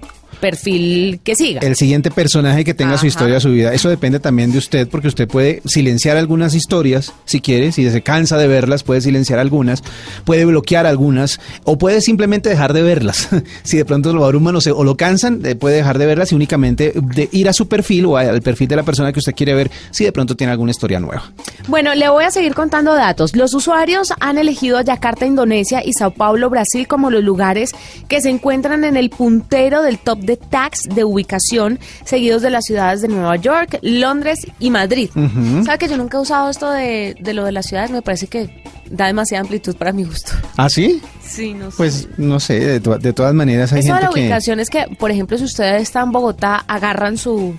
perfil 0.49 1.21
que 1.25 1.35
siga. 1.37 1.61
El 1.63 1.75
siguiente 1.75 2.11
personaje 2.11 2.65
que 2.65 2.75
tenga 2.75 2.99
su 2.99 3.07
historia 3.07 3.41
subida, 3.41 3.73
eso 3.73 3.89
depende 3.89 4.21
también 4.21 4.53
de 4.53 4.59
usted, 4.59 4.87
porque 4.89 5.09
usted 5.09 5.27
puede 5.27 5.63
silenciar 5.65 6.19
algunas 6.19 6.55
historias, 6.55 7.15
si 7.25 7.41
quiere, 7.41 7.73
si 7.73 7.89
se 7.91 8.03
cansa 8.03 8.37
de 8.37 8.47
verlas, 8.47 8.83
puede 8.83 9.01
silenciar 9.01 9.39
algunas, 9.39 9.83
puede 10.27 10.45
bloquear 10.45 10.85
algunas, 10.87 11.41
o 11.65 11.79
puede 11.79 12.03
simplemente 12.03 12.51
dejar 12.51 12.75
de 12.75 12.83
verlas. 12.83 13.29
si 13.63 13.79
de 13.79 13.87
pronto 13.87 14.13
lo 14.13 14.23
abruman 14.25 14.55
o, 14.57 14.61
se- 14.61 14.71
o 14.73 14.85
lo 14.85 14.97
cansan, 14.99 15.41
eh, 15.47 15.55
puede 15.55 15.77
dejar 15.77 15.97
de 15.99 16.05
verlas 16.07 16.31
y 16.33 16.35
únicamente 16.35 16.93
de 16.95 17.29
ir 17.33 17.49
a 17.49 17.55
su 17.55 17.67
perfil 17.67 18.05
o 18.05 18.17
al 18.19 18.43
perfil 18.43 18.69
de 18.69 18.77
la 18.77 18.83
persona 18.83 19.13
que 19.15 19.21
usted 19.21 19.35
quiere 19.35 19.55
ver, 19.55 19.71
si 19.93 20.05
de 20.05 20.13
pronto 20.13 20.37
tiene 20.37 20.53
alguna 20.53 20.73
historia 20.73 21.01
nueva. 21.01 21.33
Bueno, 21.69 21.95
le 21.95 22.09
voy 22.11 22.25
a 22.25 22.31
seguir 22.31 22.53
contando 22.55 22.93
datos. 22.95 23.35
Los 23.35 23.55
usuarios 23.55 24.13
han 24.21 24.37
elegido 24.37 24.79
Yakarta, 24.83 25.25
Indonesia 25.25 25.81
y 25.83 25.95
Sao 25.95 26.11
Paulo, 26.11 26.51
Brasil 26.51 26.87
como 26.87 27.11
los 27.11 27.25
lugares 27.25 27.71
que 28.09 28.21
se 28.21 28.29
encuentran 28.29 28.85
en 28.85 28.99
el 28.99 29.09
puntero 29.09 29.81
del 29.83 29.99
top 29.99 30.19
de 30.21 30.34
tags 30.37 30.83
de 30.95 31.05
ubicación, 31.05 31.79
seguidos 32.05 32.43
de 32.43 32.51
las 32.51 32.65
ciudades 32.65 33.03
de 33.03 33.09
Nueva 33.09 33.37
York, 33.37 33.79
Londres 33.83 34.41
y 34.59 34.71
Madrid. 34.71 35.11
¿Sabe 35.65 35.79
que 35.79 35.89
yo 35.89 35.97
nunca 35.97 36.19
he 36.19 36.21
usado 36.21 36.51
esto 36.51 36.71
de, 36.71 37.17
de 37.21 37.35
lo 37.35 37.45
de 37.45 37.53
las 37.53 37.67
ciudades? 37.67 37.91
Me 37.91 38.03
parece 38.03 38.27
que 38.27 38.63
da 38.91 39.07
demasiada 39.07 39.43
amplitud 39.43 39.75
para 39.77 39.93
mi 39.93 40.05
gusto. 40.05 40.33
¿Ah, 40.57 40.69
sí? 40.69 41.01
Sí, 41.27 41.55
no 41.55 41.71
sé. 41.71 41.77
Pues 41.77 42.09
no 42.19 42.39
sé, 42.41 42.61
de, 42.61 42.81
to- 42.81 42.99
de 42.99 43.13
todas 43.13 43.35
maneras 43.35 43.73
hay 43.73 43.81
Eso 43.81 43.89
de 43.89 43.95
gente 43.95 44.07
la 44.07 44.13
que... 44.15 44.21
ubicación 44.21 44.61
es 44.61 44.71
que, 44.71 44.85
por 44.99 45.11
ejemplo, 45.11 45.39
si 45.39 45.45
usted 45.45 45.77
está 45.77 46.03
en 46.03 46.13
Bogotá, 46.13 46.65
agarran 46.69 47.17
su... 47.17 47.55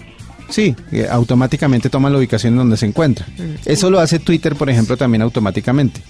Sí, 0.49 0.75
eh, 0.91 1.07
automáticamente 1.09 1.89
toman 1.89 2.11
la 2.13 2.19
ubicación 2.19 2.53
en 2.53 2.57
donde 2.59 2.77
se 2.77 2.85
encuentra. 2.85 3.25
Mm. 3.37 3.55
Eso 3.65 3.89
lo 3.89 3.99
hace 3.99 4.19
Twitter, 4.19 4.55
por 4.55 4.69
ejemplo, 4.69 4.95
también 4.95 5.23
automáticamente. 5.23 6.01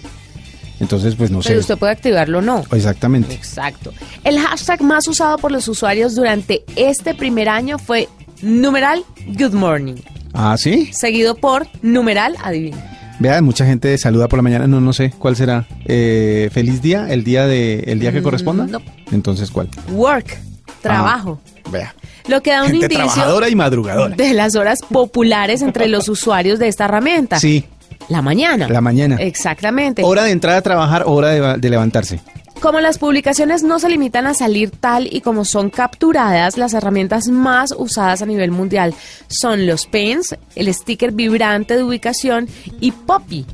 Entonces, 0.80 1.16
pues 1.16 1.32
no 1.32 1.40
Pero 1.40 1.56
sé. 1.56 1.60
usted 1.60 1.78
puede 1.78 1.94
activarlo 1.94 2.40
o 2.40 2.42
no. 2.42 2.64
Exactamente. 2.72 3.34
Exacto. 3.34 3.94
El 4.24 4.40
hashtag 4.40 4.82
más 4.82 5.08
usado 5.08 5.38
por 5.38 5.52
los 5.52 5.68
usuarios 5.68 6.16
durante 6.16 6.64
este 6.76 7.14
primer 7.16 7.48
año 7.50 7.78
fue 7.80 8.10
numeral 8.42 9.04
Good 9.28 9.54
Morning, 9.54 9.96
Ah, 10.34 10.56
sí. 10.58 10.90
seguido 10.94 11.36
por 11.36 11.68
numeral 11.82 12.36
Adivina. 12.44 12.92
Vea, 13.20 13.42
mucha 13.42 13.66
gente 13.66 13.98
saluda 13.98 14.28
por 14.28 14.38
la 14.40 14.44
mañana. 14.44 14.68
No, 14.68 14.82
no 14.82 14.92
sé 14.92 15.12
cuál 15.18 15.38
será. 15.38 15.66
Eh, 15.86 16.50
feliz 16.52 16.82
día, 16.82 17.08
el 17.10 17.24
día 17.24 17.48
de, 17.48 17.80
el 17.88 18.00
día 18.02 18.12
que 18.12 18.20
Mm, 18.20 18.24
corresponda. 18.24 18.68
no. 18.68 18.82
Entonces, 19.14 19.52
¿cuál? 19.52 19.70
Work, 19.92 20.38
trabajo. 20.82 21.40
Ah, 21.64 21.70
vea. 21.72 21.96
Lo 22.28 22.42
que 22.42 22.52
da 22.52 22.64
un 22.64 22.72
Gente 22.72 22.86
indicio 22.88 23.06
trabajadora 23.06 23.48
y 23.50 23.56
madrugadora. 23.56 24.16
de 24.16 24.34
las 24.34 24.56
horas 24.56 24.80
populares 24.90 25.62
entre 25.62 25.88
los 25.88 26.10
usuarios 26.10 26.60
de 26.60 26.68
esta 26.68 26.86
herramienta. 26.86 27.40
Sí, 27.40 27.64
La 28.10 28.22
mañana. 28.22 28.68
La 28.68 28.82
mañana. 28.82 29.16
Exactamente. 29.18 30.04
hora 30.04 30.24
de 30.24 30.32
entrar 30.32 30.56
a 30.56 30.62
trabajar, 30.62 31.04
hora 31.06 31.30
de, 31.30 31.58
de 31.58 31.70
levantarse. 31.70 32.20
Como 32.62 32.80
las 32.80 32.98
publicaciones 32.98 33.64
no 33.64 33.80
se 33.80 33.90
limitan 33.90 34.28
a 34.28 34.34
salir 34.34 34.72
tal 34.72 35.08
y 35.12 35.22
como 35.22 35.46
son 35.46 35.70
capturadas, 35.70 36.58
las 36.58 36.74
herramientas 36.74 37.28
más 37.28 37.74
usadas 37.78 38.22
a 38.22 38.26
nivel 38.26 38.52
mundial 38.52 38.94
son 39.28 39.68
los 39.68 39.86
pins, 39.88 40.36
el 40.56 40.74
sticker 40.74 41.12
vibrante 41.12 41.76
de 41.76 41.84
ubicación 41.84 42.48
y 42.80 42.92
Poppy, 42.92 43.46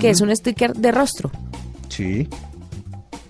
que 0.00 0.10
es 0.10 0.20
un 0.22 0.34
sticker 0.34 0.74
de 0.74 0.92
rostro. 0.92 1.30
Sí. 1.88 2.26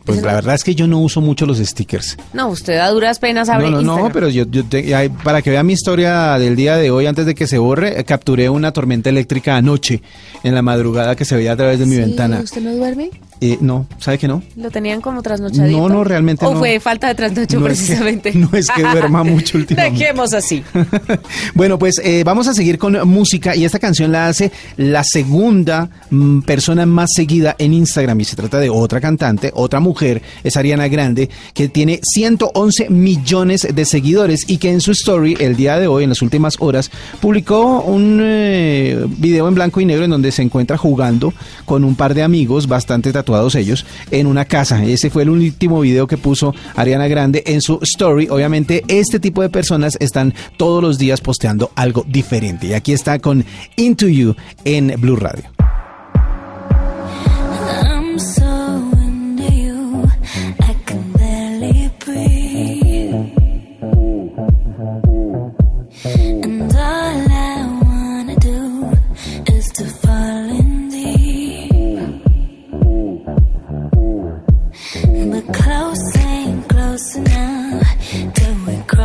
Pues 0.04 0.22
la 0.22 0.32
verdad 0.34 0.54
es 0.54 0.64
que 0.64 0.74
yo 0.74 0.86
no 0.86 0.98
uso 0.98 1.20
mucho 1.20 1.46
los 1.46 1.58
stickers. 1.58 2.16
No, 2.32 2.48
usted 2.48 2.78
a 2.78 2.88
duras 2.90 3.18
penas 3.18 3.48
abre 3.48 3.70
No, 3.70 3.82
no, 3.82 3.98
no, 3.98 4.10
pero 4.12 4.28
yo, 4.28 4.44
yo 4.50 4.64
te- 4.64 5.10
para 5.22 5.42
que 5.42 5.50
vea 5.50 5.62
mi 5.62 5.74
historia 5.74 6.38
del 6.38 6.56
día 6.56 6.76
de 6.76 6.90
hoy, 6.90 7.06
antes 7.06 7.26
de 7.26 7.34
que 7.34 7.46
se 7.46 7.58
borre, 7.58 8.00
eh, 8.00 8.04
capturé 8.04 8.48
una 8.48 8.72
tormenta 8.72 9.08
eléctrica 9.10 9.56
anoche, 9.56 10.02
en 10.42 10.54
la 10.54 10.62
madrugada 10.62 11.14
que 11.16 11.24
se 11.24 11.36
veía 11.36 11.52
a 11.52 11.56
través 11.56 11.78
de 11.78 11.86
mi 11.86 11.94
Sí, 11.96 12.00
ventana. 12.00 12.40
¿Usted 12.42 12.62
no 12.62 12.74
duerme? 12.74 13.10
Eh, 13.42 13.56
no, 13.62 13.86
¿sabe 13.98 14.18
que 14.18 14.28
no? 14.28 14.42
¿Lo 14.56 14.70
tenían 14.70 15.00
como 15.00 15.22
trasnochadito? 15.22 15.78
No, 15.78 15.88
no, 15.88 16.04
realmente 16.04 16.44
¿O 16.44 16.52
no. 16.52 16.58
fue 16.58 16.78
falta 16.78 17.08
de 17.08 17.14
trasnocho 17.14 17.58
No 17.58 17.68
es 17.68 17.78
que- 17.80 17.86
precisamente? 17.86 18.32
no 18.34 18.50
es 18.52 18.68
que 18.68 18.82
duerma 18.82 19.24
mucho 19.24 19.56
últimamente. 19.56 19.98
Dejemos 19.98 20.34
así. 20.34 20.62
bueno, 21.54 21.78
pues 21.78 21.98
eh, 22.04 22.22
vamos 22.22 22.48
a 22.48 22.52
seguir 22.54 22.76
con 22.76 23.08
música 23.08 23.56
y 23.56 23.64
esta 23.64 23.78
canción 23.78 24.12
la 24.12 24.28
hace 24.28 24.52
la 24.76 25.02
segunda 25.04 25.88
mm, 26.10 26.40
persona 26.40 26.84
más 26.84 27.12
seguida 27.14 27.56
en 27.58 27.72
Instagram 27.72 28.20
y 28.20 28.24
se 28.24 28.36
trata 28.36 28.58
de 28.58 28.68
otra 28.68 29.00
cantante, 29.00 29.50
otra 29.54 29.80
mujer, 29.80 30.20
es 30.44 30.58
Ariana 30.58 30.88
Grande, 30.88 31.30
que 31.54 31.70
tiene 31.70 32.00
111 32.02 32.90
millones 32.90 33.66
de 33.74 33.84
seguidores 33.86 34.44
y 34.48 34.58
que 34.58 34.70
en 34.70 34.82
su 34.82 34.90
story 34.90 35.38
el 35.40 35.56
día 35.56 35.78
de 35.78 35.86
hoy, 35.86 36.02
en 36.02 36.10
las 36.10 36.20
últimas 36.20 36.56
horas, 36.58 36.90
publicó 37.22 37.80
un 37.80 38.20
eh, 38.22 39.02
video 39.16 39.48
en 39.48 39.54
blanco 39.54 39.80
y 39.80 39.86
negro 39.86 40.04
en 40.04 40.10
donde 40.10 40.30
se 40.30 40.42
encuentra 40.42 40.76
jugando 40.76 41.32
con 41.64 41.84
un 41.84 41.94
par 41.94 42.12
de 42.12 42.22
amigos, 42.22 42.66
bastante 42.68 43.10
tatuados 43.12 43.29
ellos, 43.54 43.86
en 44.10 44.26
una 44.26 44.44
casa. 44.44 44.84
Ese 44.84 45.10
fue 45.10 45.22
el 45.22 45.30
último 45.30 45.80
video 45.80 46.06
que 46.06 46.16
puso 46.16 46.54
Ariana 46.76 47.08
Grande 47.08 47.42
en 47.46 47.60
su 47.60 47.78
story. 47.82 48.28
Obviamente, 48.28 48.84
este 48.88 49.20
tipo 49.20 49.42
de 49.42 49.48
personas 49.48 49.96
están 50.00 50.34
todos 50.56 50.82
los 50.82 50.98
días 50.98 51.20
posteando 51.20 51.70
algo 51.74 52.04
diferente. 52.06 52.68
Y 52.68 52.74
aquí 52.74 52.92
está 52.92 53.18
con 53.18 53.44
Into 53.76 54.08
You 54.08 54.34
en 54.64 54.94
Blue 55.00 55.16
Radio. 55.16 55.44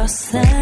yourself. 0.05 0.54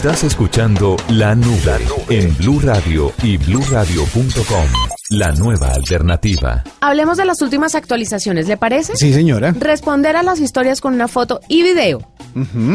Estás 0.00 0.24
escuchando 0.24 0.96
La 1.10 1.34
Nube 1.34 1.76
en 2.08 2.34
Blue 2.38 2.58
Radio 2.60 3.12
y 3.22 3.36
BlueRadio.com. 3.36 4.66
La 5.10 5.30
nueva 5.32 5.72
alternativa. 5.72 6.64
Hablemos 6.80 7.18
de 7.18 7.26
las 7.26 7.42
últimas 7.42 7.74
actualizaciones, 7.74 8.48
¿le 8.48 8.56
parece? 8.56 8.96
Sí, 8.96 9.12
señora. 9.12 9.52
Responder 9.58 10.16
a 10.16 10.22
las 10.22 10.40
historias 10.40 10.80
con 10.80 10.94
una 10.94 11.06
foto 11.06 11.42
y 11.48 11.62
video. 11.62 12.00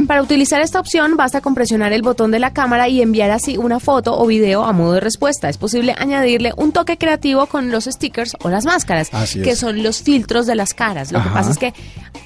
Para 0.05 0.21
utilizar 0.21 0.61
esta 0.61 0.79
opción 0.79 1.17
basta 1.17 1.41
con 1.41 1.55
presionar 1.55 1.93
el 1.93 2.03
botón 2.03 2.29
de 2.29 2.37
la 2.37 2.53
cámara 2.53 2.89
y 2.89 3.01
enviar 3.01 3.31
así 3.31 3.57
una 3.57 3.79
foto 3.79 4.15
o 4.19 4.27
video 4.27 4.63
a 4.63 4.71
modo 4.71 4.93
de 4.93 4.99
respuesta. 4.99 5.49
Es 5.49 5.57
posible 5.57 5.95
añadirle 5.97 6.53
un 6.55 6.73
toque 6.73 6.99
creativo 6.99 7.47
con 7.47 7.71
los 7.71 7.85
stickers 7.85 8.35
o 8.43 8.49
las 8.49 8.65
máscaras, 8.65 9.09
Así 9.11 9.41
que 9.41 9.51
es. 9.51 9.59
son 9.59 9.81
los 9.81 10.03
filtros 10.03 10.45
de 10.45 10.53
las 10.53 10.75
caras. 10.75 11.11
Lo 11.11 11.23
que 11.23 11.29
pasa 11.29 11.49
es 11.49 11.57
que 11.57 11.73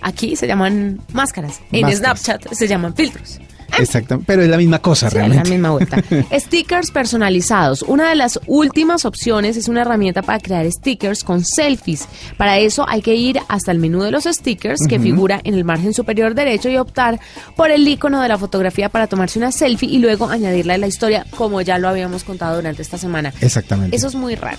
aquí 0.01 0.35
se 0.35 0.45
llaman 0.45 0.99
máscaras, 1.13 1.61
en 1.71 1.83
Máscaras. 1.83 2.19
Snapchat 2.19 2.53
se 2.53 2.67
llaman 2.67 2.93
filtros. 2.93 3.39
Exacto. 3.77 4.21
Pero 4.25 4.41
es 4.41 4.49
la 4.49 4.57
misma 4.57 4.79
cosa, 4.79 5.09
Sí, 5.09 5.15
es 5.17 5.21
realmente. 5.21 5.49
la 5.49 5.55
misma 5.55 5.71
vuelta. 5.71 6.03
stickers 6.39 6.91
personalizados. 6.91 7.81
Una 7.83 8.09
de 8.09 8.15
las 8.15 8.39
últimas 8.47 9.05
opciones 9.05 9.57
es 9.57 9.67
una 9.67 9.81
herramienta 9.81 10.21
para 10.21 10.39
crear 10.39 10.69
stickers 10.71 11.23
con 11.23 11.43
selfies. 11.45 12.07
Para 12.37 12.57
eso 12.59 12.85
hay 12.87 13.01
que 13.01 13.15
ir 13.15 13.39
hasta 13.47 13.71
el 13.71 13.79
menú 13.79 14.01
de 14.01 14.11
los 14.11 14.23
stickers 14.25 14.81
que 14.87 14.99
figura 14.99 15.39
en 15.43 15.53
el 15.53 15.63
margen 15.63 15.93
superior 15.93 16.33
derecho 16.35 16.69
y 16.69 16.77
optar 16.77 17.19
por 17.55 17.71
el 17.71 17.87
icono 17.87 18.21
de 18.21 18.27
la 18.27 18.37
fotografía 18.37 18.89
para 18.89 19.07
tomarse 19.07 19.39
una 19.39 19.51
selfie 19.51 19.89
y 19.89 19.99
luego 19.99 20.29
añadirla 20.29 20.75
a 20.75 20.77
la 20.77 20.87
historia 20.87 21.25
como 21.35 21.61
ya 21.61 21.77
lo 21.77 21.87
habíamos 21.89 22.23
contado 22.23 22.55
durante 22.55 22.81
esta 22.81 22.97
semana. 22.97 23.33
Exactamente. 23.41 23.95
Eso 23.95 24.07
es 24.07 24.15
muy 24.15 24.35
raro. 24.35 24.57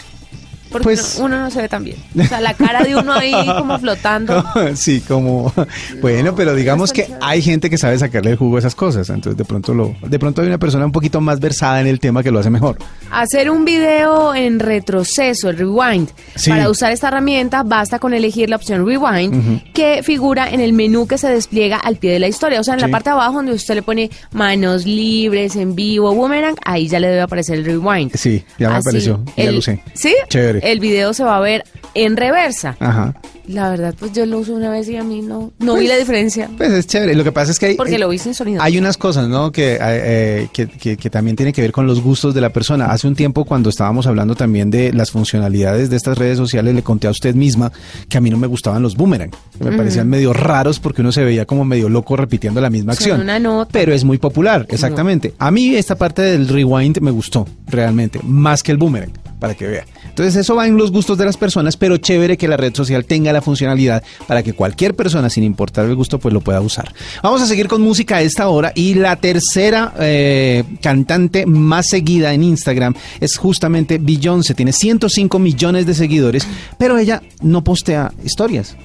Porque 0.70 0.84
Pues- 0.84 1.16
uno, 1.16 1.26
uno 1.26 1.40
no 1.44 1.50
se 1.50 1.60
ve 1.62 1.68
tan 1.68 1.84
bien. 1.84 1.96
O 2.18 2.24
sea, 2.24 2.40
la 2.40 2.54
cara 2.54 2.82
de 2.82 2.96
uno 2.96 3.12
ahí 3.12 3.32
como 3.58 3.78
flotando. 3.78 4.44
sí, 4.74 5.00
como 5.00 5.52
bueno, 6.00 6.34
pero 6.34 6.54
digamos 6.54 6.92
que 6.92 7.08
hay 7.20 7.42
gente 7.42 7.68
que 7.70 7.78
sabe 7.78 7.98
sacarle 7.98 8.30
el 8.32 8.36
jugo 8.36 8.56
a 8.56 8.58
esas 8.60 8.74
cosas, 8.74 9.08
entonces 9.10 9.36
de 9.36 9.44
pronto 9.44 9.74
lo 9.74 9.94
de 10.06 10.18
pronto 10.18 10.40
hay 10.42 10.48
una 10.48 10.58
persona 10.58 10.84
un 10.86 10.92
poquito 10.92 11.20
más 11.20 11.40
versada 11.40 11.80
en 11.80 11.86
el 11.86 11.98
tema 12.00 12.22
que 12.22 12.30
lo 12.30 12.38
hace 12.38 12.50
mejor. 12.50 12.78
Hacer 13.10 13.50
un 13.50 13.64
video 13.64 14.34
en 14.34 14.60
retroceso, 14.60 15.50
el 15.50 15.58
rewind. 15.58 16.08
Sí. 16.36 16.50
Para 16.50 16.68
usar 16.70 16.92
esta 16.92 17.08
herramienta 17.08 17.62
basta 17.62 17.98
con 17.98 18.14
elegir 18.14 18.48
la 18.50 18.56
opción 18.56 18.86
rewind 18.86 19.62
que 19.72 20.02
figura 20.02 20.50
en 20.50 20.60
el 20.60 20.72
menú 20.72 21.06
que 21.06 21.18
se 21.18 21.28
despliega 21.28 21.76
al 21.76 21.96
pie 21.96 22.12
de 22.12 22.18
la 22.18 22.28
historia. 22.28 22.60
O 22.60 22.64
sea, 22.64 22.74
en 22.74 22.80
Sí. 22.80 22.86
la 22.86 22.90
parte 22.92 23.10
de 23.10 23.14
abajo 23.14 23.34
donde 23.34 23.52
usted 23.52 23.74
le 23.74 23.82
pone 23.82 24.10
manos 24.32 24.84
libres, 24.86 25.56
en 25.56 25.74
vivo, 25.74 26.14
boomerang, 26.14 26.54
ahí 26.64 26.88
ya 26.88 27.00
le 27.00 27.08
debe 27.08 27.20
aparecer 27.22 27.58
el 27.58 27.64
rewind. 27.64 28.12
Sí, 28.14 28.44
ya 28.58 28.68
me 28.70 28.76
Así, 28.76 28.88
apareció, 28.88 29.24
ya 29.36 29.44
el- 29.44 29.52
lo 29.54 29.58
usé. 29.58 29.82
¿Sí? 29.94 30.14
Chévere. 30.28 30.59
El 30.62 30.80
video 30.80 31.12
se 31.14 31.24
va 31.24 31.36
a 31.36 31.40
ver 31.40 31.64
en 31.94 32.16
reversa. 32.16 32.76
Ajá. 32.80 33.14
La 33.46 33.68
verdad, 33.70 33.94
pues 33.98 34.12
yo 34.12 34.24
lo 34.26 34.38
uso 34.38 34.54
una 34.54 34.70
vez 34.70 34.88
y 34.88 34.96
a 34.96 35.02
mí 35.02 35.22
no, 35.22 35.50
no 35.58 35.74
vi 35.74 35.88
la 35.88 35.96
diferencia. 35.96 36.48
Pues 36.56 36.70
es 36.70 36.86
chévere. 36.86 37.16
Lo 37.16 37.24
que 37.24 37.32
pasa 37.32 37.50
es 37.50 37.58
que 37.58 37.66
hay, 37.66 37.74
Porque 37.74 37.98
lo 37.98 38.08
vi 38.08 38.16
sin 38.18 38.32
sonido. 38.32 38.62
Hay 38.62 38.78
unas 38.78 38.96
cosas, 38.96 39.26
¿no? 39.28 39.50
Que, 39.50 39.72
eh, 39.72 39.78
eh, 39.80 40.48
que, 40.52 40.68
que- 40.68 40.96
que 40.96 41.10
también 41.10 41.34
tienen 41.34 41.52
que 41.52 41.60
ver 41.60 41.72
con 41.72 41.84
los 41.84 42.00
gustos 42.00 42.32
de 42.32 42.40
la 42.40 42.50
persona. 42.50 42.86
Hace 42.92 43.08
un 43.08 43.16
tiempo, 43.16 43.44
cuando 43.44 43.68
estábamos 43.70 44.06
hablando 44.06 44.36
también 44.36 44.70
de 44.70 44.92
las 44.92 45.10
funcionalidades 45.10 45.90
de 45.90 45.96
estas 45.96 46.16
redes 46.16 46.36
sociales, 46.38 46.76
le 46.76 46.82
conté 46.84 47.08
a 47.08 47.10
usted 47.10 47.34
misma 47.34 47.72
que 48.08 48.18
a 48.18 48.20
mí 48.20 48.30
no 48.30 48.36
me 48.36 48.46
gustaban 48.46 48.82
los 48.82 48.94
boomerang. 48.96 49.30
que 49.58 49.64
Me 49.64 49.76
parecían 49.76 50.08
medio 50.08 50.32
raros 50.32 50.78
porque 50.78 51.00
uno 51.00 51.10
se 51.10 51.24
veía 51.24 51.44
como 51.44 51.64
medio 51.64 51.88
loco 51.88 52.16
repitiendo 52.16 52.60
la 52.60 52.70
misma 52.70 52.92
Son 52.94 53.02
acción. 53.02 53.20
una 53.22 53.40
nota. 53.40 53.70
Pero 53.72 53.92
es 53.92 54.04
muy 54.04 54.18
popular, 54.18 54.64
exactamente. 54.68 55.34
A 55.38 55.50
mí 55.50 55.74
esta 55.74 55.96
parte 55.96 56.22
del 56.22 56.46
rewind 56.46 56.98
me 57.00 57.10
gustó, 57.10 57.48
realmente, 57.66 58.20
más 58.22 58.62
que 58.62 58.70
el 58.70 58.78
boomerang, 58.78 59.10
para 59.40 59.54
que 59.54 59.66
vea. 59.66 59.84
Entonces 60.08 60.36
eso 60.36 60.54
va 60.54 60.66
en 60.66 60.76
los 60.76 60.92
gustos 60.92 61.18
de 61.18 61.24
las 61.24 61.36
personas, 61.36 61.76
pero 61.76 61.96
chévere 61.96 62.36
que 62.36 62.46
la 62.46 62.56
red 62.56 62.74
social 62.74 63.04
tenga 63.04 63.32
la 63.32 63.42
funcionalidad 63.42 64.02
para 64.26 64.42
que 64.42 64.52
cualquier 64.52 64.94
persona, 64.94 65.30
sin 65.30 65.42
importar 65.42 65.86
el 65.86 65.96
gusto, 65.96 66.18
pues 66.18 66.32
lo 66.32 66.40
pueda 66.40 66.60
usar. 66.60 66.92
Vamos 67.22 67.42
a 67.42 67.46
seguir 67.46 67.66
con 67.66 67.82
música 67.82 68.16
a 68.16 68.22
esta 68.22 68.48
hora 68.48 68.72
y 68.74 68.94
la 68.94 69.16
tercera 69.16 69.94
eh, 69.98 70.64
cantante 70.80 71.46
más 71.46 71.88
seguida 71.88 72.32
en 72.32 72.44
Instagram 72.44 72.94
es 73.18 73.36
justamente 73.36 73.98
Beyoncé. 73.98 74.54
Tiene 74.54 74.72
105 74.72 75.38
millones 75.38 75.86
de 75.86 75.94
seguidores, 75.94 76.46
pero 76.78 76.98
ella 76.98 77.22
no 77.40 77.64
postea 77.64 78.12
historias 78.24 78.76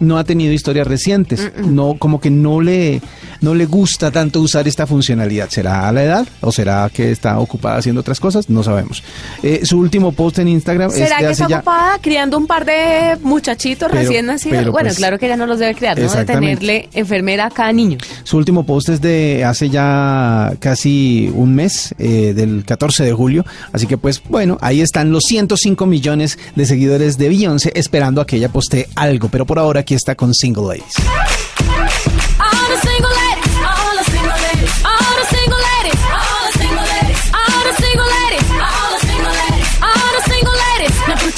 no 0.00 0.18
ha 0.18 0.24
tenido 0.24 0.52
historias 0.52 0.86
recientes, 0.86 1.52
no 1.64 1.94
como 1.98 2.20
que 2.20 2.30
no 2.30 2.60
le 2.60 3.00
no 3.40 3.54
le 3.54 3.66
gusta 3.66 4.10
tanto 4.10 4.40
usar 4.40 4.66
esta 4.66 4.86
funcionalidad. 4.86 5.48
¿Será 5.50 5.88
a 5.88 5.92
la 5.92 6.04
edad 6.04 6.26
o 6.40 6.52
será 6.52 6.90
que 6.92 7.10
está 7.10 7.38
ocupada 7.38 7.76
haciendo 7.78 8.00
otras 8.00 8.18
cosas? 8.20 8.48
No 8.48 8.62
sabemos. 8.62 9.02
Eh, 9.42 9.60
su 9.64 9.78
último 9.78 10.12
post 10.12 10.38
en 10.38 10.48
Instagram 10.48 10.90
es 10.90 10.96
¿Será 10.96 11.16
de 11.16 11.20
que 11.20 11.26
hace 11.26 11.42
está 11.42 11.48
ya 11.48 11.56
ocupada 11.58 11.98
criando 12.00 12.38
un 12.38 12.46
par 12.46 12.64
de 12.64 13.16
muchachitos 13.22 13.88
Pero- 13.90 14.02
recién 14.02 14.26
nacidos? 14.26 14.58
pero, 14.58 14.72
bueno, 14.72 14.88
pues, 14.88 14.96
claro 14.96 15.18
que 15.18 15.26
ella 15.26 15.36
no 15.36 15.46
los 15.46 15.58
debe 15.58 15.74
criar, 15.74 15.98
¿no? 15.98 16.10
De 16.10 16.24
tenerle 16.24 16.88
enfermera 16.92 17.46
a 17.46 17.50
cada 17.50 17.72
niño. 17.72 17.98
Su 18.24 18.36
último 18.38 18.64
post 18.64 18.88
es 18.88 19.00
de 19.00 19.44
hace 19.44 19.68
ya 19.68 20.54
casi 20.58 21.30
un 21.34 21.54
mes, 21.54 21.94
eh, 21.98 22.32
del 22.34 22.64
14 22.64 23.04
de 23.04 23.12
julio. 23.12 23.44
Así 23.72 23.86
que 23.86 23.98
pues 23.98 24.22
bueno, 24.28 24.58
ahí 24.60 24.80
están 24.80 25.10
los 25.12 25.24
105 25.24 25.86
millones 25.86 26.38
de 26.54 26.66
seguidores 26.66 27.18
de 27.18 27.28
Beyoncé 27.28 27.72
esperando 27.74 28.20
a 28.20 28.26
que 28.26 28.36
ella 28.36 28.48
postee 28.48 28.88
algo. 28.94 29.28
Pero 29.28 29.46
por 29.46 29.58
ahora 29.58 29.82
aquí 29.86 29.94
está 29.94 30.16
con 30.16 30.34
Single 30.34 30.64
Ladies. 30.64 30.94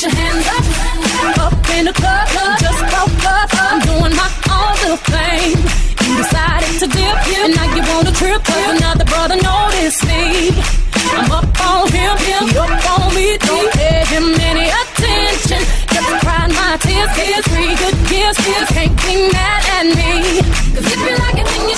to 0.01 0.09
I'm 11.11 11.31
up 11.33 11.61
on 11.61 11.89
him, 11.91 12.17
him, 12.19 12.57
up 12.57 13.01
on 13.01 13.15
me, 13.15 13.37
don't 13.39 13.79
tears, 16.81 17.11
tears 17.17 17.47
free. 17.49 17.73
Good 17.77 17.97
tears, 18.09 18.37
tears 18.37 18.69
can't 18.71 18.97
be 19.03 19.31
mad 19.33 19.63
at 19.77 19.87
me. 19.87 20.43
Cause 20.75 20.87
if 20.87 21.01
you 21.01 21.17
like 21.17 21.39
it, 21.39 21.47
then 21.47 21.69
you 21.69 21.78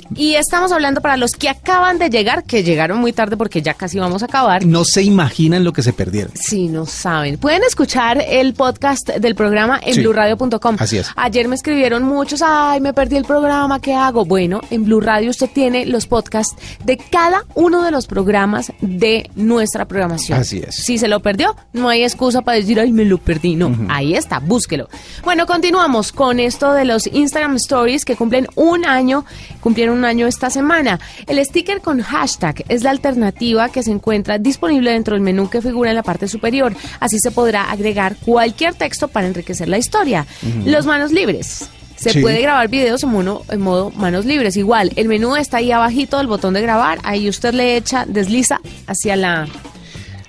y 0.15 0.35
estamos 0.35 0.71
hablando 0.71 1.01
para 1.01 1.17
los 1.17 1.33
que 1.33 1.49
acaban 1.49 1.97
de 1.99 2.09
llegar, 2.09 2.43
que 2.43 2.63
llegaron 2.63 2.99
muy 2.99 3.13
tarde 3.13 3.37
porque 3.37 3.61
ya 3.61 3.73
casi 3.73 3.99
vamos 3.99 4.21
a 4.21 4.25
acabar. 4.25 4.65
No 4.65 4.83
se 4.85 5.03
imaginan 5.03 5.63
lo 5.63 5.73
que 5.73 5.83
se 5.83 5.93
perdieron. 5.93 6.31
Si 6.35 6.67
no 6.67 6.85
saben, 6.85 7.37
pueden 7.37 7.63
escuchar 7.63 8.23
el 8.27 8.53
podcast 8.53 9.09
del 9.09 9.35
programa 9.35 9.79
en 9.83 9.93
Sí, 9.95 10.01
blurradio.com. 10.01 10.75
así 10.79 10.97
es. 10.97 11.07
Ayer 11.15 11.47
me 11.47 11.55
escribieron 11.55 12.03
muchos, 12.03 12.41
ay, 12.45 12.79
me 12.81 12.93
perdí 12.93 13.17
el 13.17 13.25
programa, 13.25 13.79
¿qué 13.79 13.93
hago? 13.93 14.25
Bueno, 14.25 14.61
en 14.69 14.83
Blue 14.85 15.01
Radio 15.01 15.29
usted 15.29 15.49
tiene 15.53 15.85
los 15.85 16.07
podcasts 16.07 16.55
de 16.83 16.97
cada 16.97 17.45
uno 17.55 17.83
de 17.83 17.91
los 17.91 18.07
programas 18.07 18.71
de 18.81 19.29
nuestra 19.35 19.85
programación. 19.85 20.39
Así 20.39 20.59
es. 20.65 20.75
Si 20.75 20.97
se 20.97 21.07
lo 21.07 21.21
perdió, 21.21 21.55
no 21.73 21.89
hay 21.89 22.03
excusa 22.03 22.41
para 22.41 22.57
decir, 22.57 22.79
ay, 22.79 22.91
me 22.91 23.05
lo 23.05 23.17
perdí. 23.17 23.55
No, 23.55 23.75
ahí 23.89 24.15
está, 24.15 24.39
búsquelo. 24.39 24.89
Bueno, 25.23 25.45
continuamos 25.45 26.11
con 26.11 26.39
esto 26.39 26.73
de 26.73 26.85
los 26.85 27.07
Instagram 27.07 27.55
Stories 27.55 28.05
que 28.05 28.15
cumplen 28.15 28.47
un 28.55 28.85
año, 28.85 29.25
cumplieron 29.61 30.00
un 30.01 30.05
año 30.05 30.27
esta 30.27 30.49
semana. 30.49 30.99
El 31.27 31.43
sticker 31.45 31.79
con 31.81 32.01
hashtag 32.01 32.63
es 32.67 32.83
la 32.83 32.89
alternativa 32.89 33.69
que 33.69 33.83
se 33.83 33.91
encuentra 33.91 34.37
disponible 34.39 34.91
dentro 34.91 35.13
del 35.15 35.21
menú 35.21 35.49
que 35.49 35.61
figura 35.61 35.91
en 35.91 35.95
la 35.95 36.03
parte 36.03 36.27
superior. 36.27 36.75
Así 36.99 37.19
se 37.19 37.29
podrá 37.31 37.71
agregar 37.71 38.15
cualquier 38.25 38.73
texto 38.73 39.07
para 39.07 39.27
enriquecer 39.27 39.69
la 39.69 39.77
historia. 39.77 40.25
Los 40.65 40.85
manos 40.85 41.11
libres. 41.11 41.69
Se 41.95 42.09
Sí. 42.13 42.19
puede 42.21 42.41
grabar 42.41 42.67
videos 42.67 43.03
en, 43.03 43.09
mono- 43.11 43.43
en 43.49 43.61
modo 43.61 43.91
manos 43.91 44.25
libres. 44.25 44.57
Igual, 44.57 44.91
el 44.95 45.07
menú 45.07 45.35
está 45.35 45.57
ahí 45.57 45.71
abajito 45.71 46.17
del 46.17 46.25
botón 46.25 46.55
de 46.55 46.61
grabar. 46.63 46.97
Ahí 47.03 47.29
usted 47.29 47.53
le 47.53 47.77
echa, 47.77 48.05
desliza 48.07 48.59
hacia 48.87 49.15
la 49.15 49.47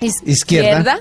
Izquierda. 0.03 0.99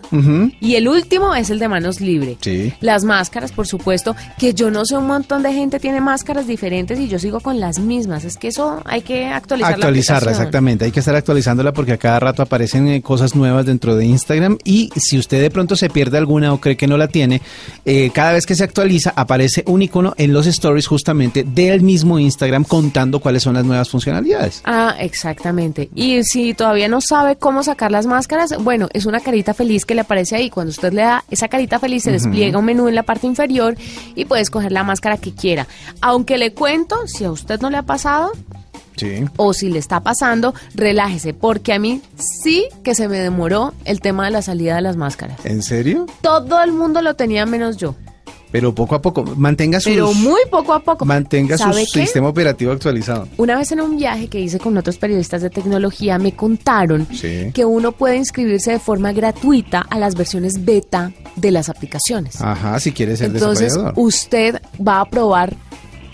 Y 0.61 0.75
el 0.77 0.89
último 0.89 1.35
es 1.35 1.51
el 1.51 1.59
de 1.59 1.69
manos 1.69 2.01
libre. 2.01 2.37
Sí. 2.41 2.73
Las 2.81 3.05
máscaras, 3.05 3.53
por 3.53 3.67
supuesto, 3.67 4.15
que 4.39 4.55
yo 4.55 4.71
no 4.71 4.85
sé, 4.85 4.97
un 4.97 5.07
montón 5.07 5.43
de 5.43 5.53
gente 5.53 5.79
tiene 5.79 6.01
máscaras 6.01 6.47
diferentes 6.47 6.99
y 6.99 7.09
yo 7.09 7.19
sigo 7.19 7.41
con 7.41 7.61
las 7.61 7.79
mismas. 7.79 8.25
Es 8.25 8.37
que 8.37 8.49
eso 8.49 8.83
hay 8.85 9.03
que 9.03 9.27
actualizar 9.27 9.75
Actualizarla, 9.75 10.27
la 10.27 10.31
exactamente. 10.33 10.85
Hay 10.85 10.93
que 10.93 11.01
estar 11.01 11.15
actualizándola 11.15 11.73
porque 11.73 11.93
a 11.93 11.99
cada 11.99 12.21
rato 12.21 12.43
aparecen 12.43 12.89
eh, 12.89 13.03
cosas 13.03 13.35
nuevas 13.35 13.67
dentro 13.67 13.97
de 13.97 14.05
Instagram 14.05 14.59
y 14.65 14.91
si 14.97 15.19
usted 15.19 15.41
de 15.41 15.51
pronto 15.51 15.77
se 15.77 15.91
pierde 15.91 16.19
alguna 16.19 16.53
o 16.53 16.61
cree 16.61 16.77
que 16.77 16.87
no 16.87 16.97
la 16.97 17.09
tiene, 17.09 17.41
eh, 17.85 18.11
cada 18.15 18.33
vez 18.33 18.47
que 18.47 18.55
se 18.55 18.65
actualiza 18.65 19.13
aparece 19.17 19.65
un 19.67 19.83
icono 19.83 20.15
en 20.17 20.33
los 20.33 20.47
stories 20.47 20.87
justamente 20.87 21.45
del 21.45 21.83
mismo 21.83 22.19
Instagram 22.19 22.65
contando 22.65 23.21
cuáles 23.21 23.43
son 23.43 23.55
las 23.55 23.65
nuevas 23.65 23.89
funcionalidades. 23.89 24.63
Ah, 24.65 24.95
exactamente. 24.99 25.89
Y 25.95 26.23
si 26.25 26.55
todavía 26.55 26.89
no 26.89 27.01
sabe 27.01 27.37
cómo 27.37 27.63
sacar 27.63 27.91
las 27.91 28.07
máscaras, 28.07 28.55
bueno, 28.63 28.89
es 28.93 29.07
una 29.07 29.21
carita 29.21 29.55
feliz 29.55 29.85
que 29.85 29.95
le 29.95 30.03
aparece 30.03 30.37
ahí. 30.37 30.51
Cuando 30.51 30.71
usted 30.71 30.93
le 30.93 31.03
da 31.03 31.25
esa 31.31 31.49
carita 31.49 31.79
feliz, 31.79 32.03
se 32.05 32.13
despliega 32.13 32.59
un 32.59 32.65
menú 32.65 32.89
en 32.89 32.95
la 32.95 33.03
parte 33.03 33.27
inferior 33.27 33.77
y 34.15 34.25
puede 34.25 34.43
escoger 34.43 34.73
la 34.73 34.85
máscara 34.85 35.17
que 35.17 35.33
quiera. 35.35 35.67
Aunque 36.01 36.39
le 36.39 36.53
cuento, 36.53 37.07
si 37.07 37.25
a 37.25 37.31
usted 37.31 37.61
no 37.61 37.71
le 37.71 37.77
ha 37.79 37.83
pasado, 37.83 38.33
Sí. 38.97 39.25
o 39.37 39.55
si 39.55 39.71
le 39.71 39.79
está 39.79 40.01
pasando, 40.01 40.55
relájese, 40.75 41.33
porque 41.33 41.73
a 41.73 41.79
mí 41.79 42.03
sí 42.45 42.67
que 42.85 42.95
se 42.95 43.09
me 43.09 43.19
demoró 43.19 43.73
el 43.87 44.01
tema 44.01 44.27
de 44.27 44.31
la 44.33 44.43
salida 44.43 44.77
de 44.77 44.83
las 44.83 44.97
máscaras. 44.97 45.45
¿En 45.45 45.63
serio? 45.63 46.07
Todo 46.21 46.63
el 46.63 46.73
mundo 46.73 47.01
lo 47.01 47.15
tenía 47.17 47.47
menos 47.47 47.79
yo, 47.79 47.95
Pero 48.53 48.75
poco 48.75 48.95
a 48.95 49.03
poco, 49.03 49.25
mantenga 49.37 49.81
su 49.81 49.89
pero 49.91 50.13
muy 50.13 50.41
poco 50.51 50.75
a 50.75 50.81
poco. 50.81 51.05
mantenga 51.05 51.57
su 51.59 51.73
sistema 51.73 52.29
operativo 52.29 52.71
actualizado. 52.73 53.27
Una 53.39 53.57
vez 53.57 53.73
en 53.73 53.81
un 53.81 53.97
viaje 53.97 54.29
que 54.29 54.39
hice 54.41 54.59
con 54.59 54.77
otros 54.77 54.99
periodistas 54.99 55.43
de 55.43 55.51
tecnología 55.51 56.19
me 56.19 56.33
contaron 56.37 57.09
Sí. 57.13 57.51
que 57.55 57.65
uno 57.65 57.93
puede 57.93 58.17
inscribirse 58.17 58.73
de 58.73 58.79
forma 58.79 59.13
gratuita 59.13 59.81
a 59.89 59.99
las 59.99 60.15
versiones 60.15 60.65
beta 60.65 61.13
de 61.37 61.51
las 61.51 61.69
aplicaciones. 61.69 62.41
Ajá, 62.41 62.79
si 62.79 62.93
quiere 62.93 63.17
ser 63.17 63.31
Entonces 63.31 63.75
usted 63.97 64.61
va 64.87 65.01
a 65.01 65.07
probar 65.09 65.57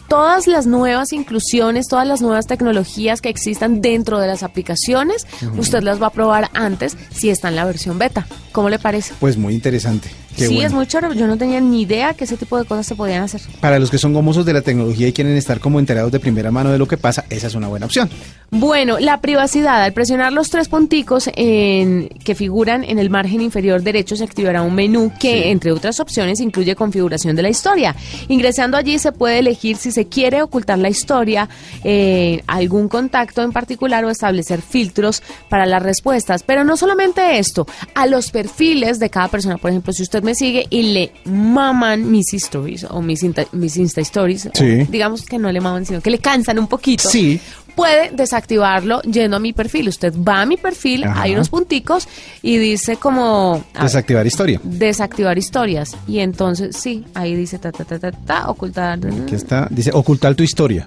todas 0.08 0.46
las 0.46 0.66
nuevas 0.66 1.12
inclusiones, 1.12 1.86
todas 1.88 2.06
las 2.06 2.22
nuevas 2.22 2.46
tecnologías 2.46 3.20
que 3.20 3.28
existan 3.28 3.80
dentro 3.82 4.18
de 4.20 4.26
las 4.26 4.42
aplicaciones. 4.42 5.26
Usted 5.58 5.82
las 5.82 6.00
va 6.00 6.06
a 6.06 6.10
probar 6.10 6.48
antes 6.54 6.96
si 7.12 7.28
está 7.30 7.48
en 7.48 7.56
la 7.56 7.64
versión 7.66 7.98
beta. 7.98 8.26
¿Cómo 8.52 8.70
le 8.70 8.78
parece? 8.78 9.12
Pues 9.20 9.36
muy 9.36 9.54
interesante. 9.54 10.08
Qué 10.38 10.46
sí, 10.46 10.54
bueno. 10.54 10.68
es 10.68 10.72
muy 10.72 10.86
chévere. 10.86 11.16
Yo 11.16 11.26
no 11.26 11.36
tenía 11.36 11.60
ni 11.60 11.82
idea 11.82 12.14
que 12.14 12.24
ese 12.24 12.36
tipo 12.36 12.56
de 12.56 12.64
cosas 12.64 12.86
se 12.86 12.94
podían 12.94 13.24
hacer. 13.24 13.40
Para 13.60 13.78
los 13.78 13.90
que 13.90 13.98
son 13.98 14.12
gomosos 14.12 14.46
de 14.46 14.52
la 14.52 14.62
tecnología 14.62 15.08
y 15.08 15.12
quieren 15.12 15.36
estar 15.36 15.58
como 15.58 15.80
enterados 15.80 16.12
de 16.12 16.20
primera 16.20 16.50
mano 16.50 16.70
de 16.70 16.78
lo 16.78 16.86
que 16.86 16.96
pasa, 16.96 17.24
esa 17.28 17.48
es 17.48 17.54
una 17.54 17.66
buena 17.66 17.86
opción. 17.86 18.08
Bueno, 18.50 18.98
la 18.98 19.20
privacidad. 19.20 19.82
Al 19.82 19.92
presionar 19.92 20.32
los 20.32 20.48
tres 20.48 20.68
punticos 20.68 21.28
en, 21.34 22.08
que 22.24 22.34
figuran 22.34 22.84
en 22.84 22.98
el 22.98 23.10
margen 23.10 23.40
inferior 23.40 23.82
derecho 23.82 24.16
se 24.16 24.24
activará 24.24 24.62
un 24.62 24.74
menú 24.74 25.12
que, 25.18 25.50
entre 25.50 25.72
otras 25.72 26.00
opciones, 26.00 26.40
incluye 26.40 26.74
configuración 26.76 27.36
de 27.36 27.42
la 27.42 27.50
historia. 27.50 27.94
Ingresando 28.28 28.76
allí 28.76 28.98
se 28.98 29.12
puede 29.12 29.40
elegir 29.40 29.76
si 29.76 29.90
se 29.90 30.06
quiere 30.06 30.40
ocultar 30.40 30.78
la 30.78 30.88
historia, 30.88 31.48
eh, 31.84 32.42
algún 32.46 32.88
contacto 32.88 33.42
en 33.42 33.52
particular 33.52 34.04
o 34.04 34.10
establecer 34.10 34.62
filtros 34.62 35.22
para 35.48 35.66
las 35.66 35.82
respuestas. 35.82 36.42
Pero 36.42 36.64
no 36.64 36.76
solamente 36.76 37.38
esto, 37.38 37.66
a 37.94 38.06
los 38.06 38.30
perfiles 38.30 38.98
de 38.98 39.10
cada 39.10 39.28
persona. 39.28 39.58
Por 39.58 39.70
ejemplo, 39.70 39.92
si 39.92 40.02
usted 40.02 40.22
me 40.28 40.34
sigue 40.34 40.66
y 40.70 40.82
le 40.94 41.12
maman 41.24 42.10
mis 42.10 42.32
stories 42.34 42.84
o 42.84 43.00
mis, 43.02 43.22
insta- 43.22 43.48
mis 43.52 43.76
Insta 43.76 44.00
stories, 44.02 44.46
o 44.46 44.50
Sí. 44.54 44.84
digamos 44.90 45.22
que 45.24 45.38
no 45.38 45.50
le 45.50 45.60
maman, 45.60 45.86
sino 45.86 46.00
que 46.00 46.10
le 46.10 46.18
cansan 46.18 46.58
un 46.58 46.66
poquito 46.66 47.08
Sí. 47.08 47.40
puede 47.74 48.10
desactivarlo 48.10 49.00
yendo 49.02 49.36
a 49.36 49.40
mi 49.40 49.52
perfil. 49.52 49.88
Usted 49.88 50.12
va 50.16 50.42
a 50.42 50.46
mi 50.46 50.56
perfil, 50.56 51.04
Ajá. 51.04 51.22
hay 51.22 51.32
unos 51.34 51.48
punticos 51.48 52.08
y 52.42 52.56
dice 52.58 52.96
como 52.96 53.64
ver, 53.74 53.82
Desactivar 53.84 54.26
historia. 54.26 54.60
desactivar 54.64 55.38
historias. 55.38 55.96
Y 56.06 56.18
entonces 56.18 56.76
sí, 56.76 57.04
ahí 57.14 57.34
dice 57.34 57.58
ta 57.58 57.70
ta 57.72 57.84
ta 57.84 57.98
ta, 57.98 58.10
ta 58.12 58.50
ocultar 58.50 58.98
Aquí 59.22 59.34
está, 59.34 59.66
dice 59.70 59.90
ocultar 59.94 60.34
tu 60.34 60.42
historia. 60.42 60.86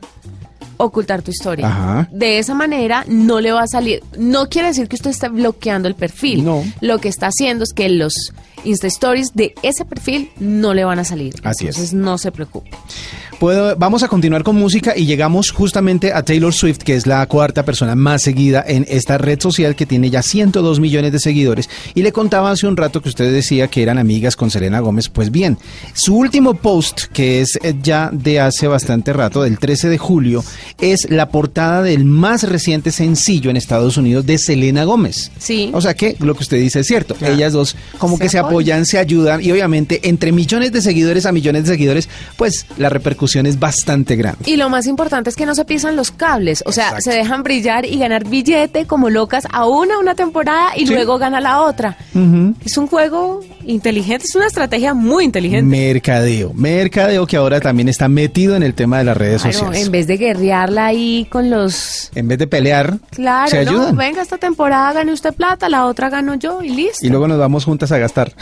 Ocultar 0.84 1.22
tu 1.22 1.32
historia. 1.32 1.68
Ajá. 1.68 2.10
De 2.12 2.40
esa 2.40 2.54
manera 2.54 3.06
no 3.08 3.40
le 3.40 3.52
va 3.52 3.64
a 3.64 3.68
salir. 3.68 4.04
No 4.18 4.50
quiere 4.50 4.70
decir 4.70 4.88
que 4.88 4.96
usted 4.96 5.12
esté 5.12 5.30
bloqueando 5.30 5.88
el 5.88 5.96
perfil. 5.96 6.44
No. 6.44 6.64
Lo 6.82 7.00
que 7.00 7.10
está 7.10 7.28
haciendo 7.28 7.64
es 7.64 7.74
que 7.74 7.90
los 7.90 8.34
Insta 8.64 8.88
Stories 8.88 9.34
de 9.34 9.54
ese 9.64 9.86
perfil 9.86 10.30
no 10.40 10.74
le 10.74 10.84
van 10.84 11.00
a 11.00 11.04
salir. 11.04 11.36
Así 11.44 11.68
es. 11.68 11.76
Entonces 11.76 11.94
no 11.94 12.18
se 12.18 12.32
preocupe. 12.32 12.72
Puedo- 13.42 13.76
vamos 13.76 14.04
a 14.04 14.08
continuar 14.08 14.44
con 14.44 14.56
música 14.56 14.94
y 14.96 15.08
llegamos 15.08 15.50
justamente 15.50 16.14
a 16.14 16.22
Taylor 16.22 16.54
Swift, 16.54 16.78
que 16.84 16.94
es 16.96 17.08
la 17.08 17.26
cuarta 17.26 17.66
persona 17.66 17.96
más 17.96 18.22
seguida 18.22 18.64
en 18.68 18.86
esta 18.88 19.18
red 19.18 19.40
social 19.42 19.76
que 19.76 19.88
tiene 19.88 20.12
ya 20.12 20.22
102 20.22 20.80
millones 20.80 21.12
de 21.12 21.18
seguidores. 21.18 21.68
Y 21.96 22.04
le 22.04 22.12
contaba 22.12 22.52
hace 22.52 22.68
un 22.68 22.78
rato 22.78 23.02
que 23.02 23.10
usted 23.10 23.34
decía 23.34 23.68
que 23.68 23.82
eran 23.82 23.98
amigas 23.98 24.36
con 24.36 24.52
Selena 24.52 24.80
Gómez. 24.80 25.10
Pues 25.10 25.32
bien, 25.32 25.58
su 25.96 26.16
último 26.18 26.54
post, 26.54 27.06
que 27.14 27.42
es 27.42 27.58
eh, 27.64 27.74
ya 27.82 28.12
de 28.14 28.40
hace 28.40 28.68
bastante 28.68 29.12
rato, 29.12 29.42
del 29.42 29.58
13 29.58 29.90
de 29.90 29.98
julio, 29.98 30.44
es 30.80 31.10
la 31.10 31.30
portada 31.30 31.82
del 31.82 32.06
más 32.06 32.44
reciente 32.44 32.92
sencillo 32.92 33.50
en 33.50 33.58
Estados 33.58 33.98
Unidos 33.98 34.28
de 34.28 34.38
Selena 34.38 34.84
Gómez. 34.84 35.32
Sí. 35.40 35.72
O 35.74 35.82
sea 35.82 35.96
que 35.96 36.16
lo 36.20 36.36
que 36.36 36.44
usted 36.44 36.58
dice 36.60 36.82
es 36.82 36.86
cierto. 36.86 37.16
Ellas 37.20 37.54
dos 37.54 37.76
como 37.98 38.18
Se 38.18 38.24
que 38.24 38.30
se 38.30 38.38
apoyan, 38.38 38.86
se 38.86 39.00
ayudan 39.00 39.44
y 39.44 39.52
obviamente 39.52 40.08
entre 40.10 40.32
millones 40.32 40.72
de 40.72 40.82
seguidores 40.84 41.26
a 41.26 41.32
millones 41.32 41.64
de 41.64 41.70
seguidores, 41.72 42.08
pues 42.38 42.68
la 42.78 42.90
repercusión 42.90 43.31
es 43.40 43.60
bastante 43.60 44.16
grande. 44.16 44.50
Y 44.50 44.58
lo 44.58 44.70
más 44.70 44.86
importante 44.88 45.30
es 45.30 45.36
que 45.36 45.46
no 45.46 45.56
se 45.56 45.66
pisan 45.66 45.96
los 45.96 46.12
cables, 46.12 46.64
o 46.66 46.72
sea, 46.72 46.86
Exacto. 46.90 47.10
se 47.12 47.18
dejan 47.18 47.44
brillar 47.44 47.86
y 47.86 47.98
ganar 47.98 48.28
billete 48.28 48.86
como 48.86 49.10
locas 49.10 49.46
a 49.52 49.68
una 49.68 50.00
una 50.00 50.16
temporada 50.16 50.70
y 50.76 50.86
Sí. 50.88 50.94
luego 50.94 51.18
gana 51.18 51.40
la 51.40 51.62
otra. 51.62 51.98
Es 52.66 52.78
un 52.78 52.88
juego 52.88 53.42
inteligente, 53.66 54.26
es 54.28 54.36
una 54.36 54.48
estrategia 54.48 54.94
muy 54.94 55.24
inteligente. 55.26 55.64
Mercadeo, 55.64 56.52
mercadeo 56.54 57.26
que 57.28 57.38
ahora 57.38 57.60
también 57.62 57.88
está 57.90 58.08
metido 58.08 58.56
en 58.56 58.64
el 58.64 58.74
tema 58.74 58.98
de 58.98 59.04
las 59.06 59.16
redes 59.18 59.42
Claro, 59.44 59.58
sociales. 59.58 59.86
en 59.86 59.92
vez 59.92 60.08
de 60.08 60.18
guerrearla 60.18 60.86
ahí 60.88 61.28
con 61.30 61.50
los... 61.50 62.12
En 62.16 62.28
vez 62.28 62.40
de 62.40 62.48
pelear, 62.48 62.98
Claro, 63.12 63.50
se 63.50 63.64
no, 63.66 63.72
ayudan. 63.72 63.96
venga, 63.98 64.22
esta 64.22 64.38
temporada 64.38 64.94
gane 64.94 65.12
usted 65.14 65.34
plata, 65.34 65.70
la 65.70 65.86
otra 65.86 66.10
gano 66.10 66.36
yo 66.36 66.62
y 66.62 66.70
listo. 66.70 67.06
Y 67.06 67.10
luego 67.10 67.28
nos 67.28 67.38
vamos 67.38 67.66
juntas 67.66 67.92
a 67.92 67.98
gastar. 67.98 68.34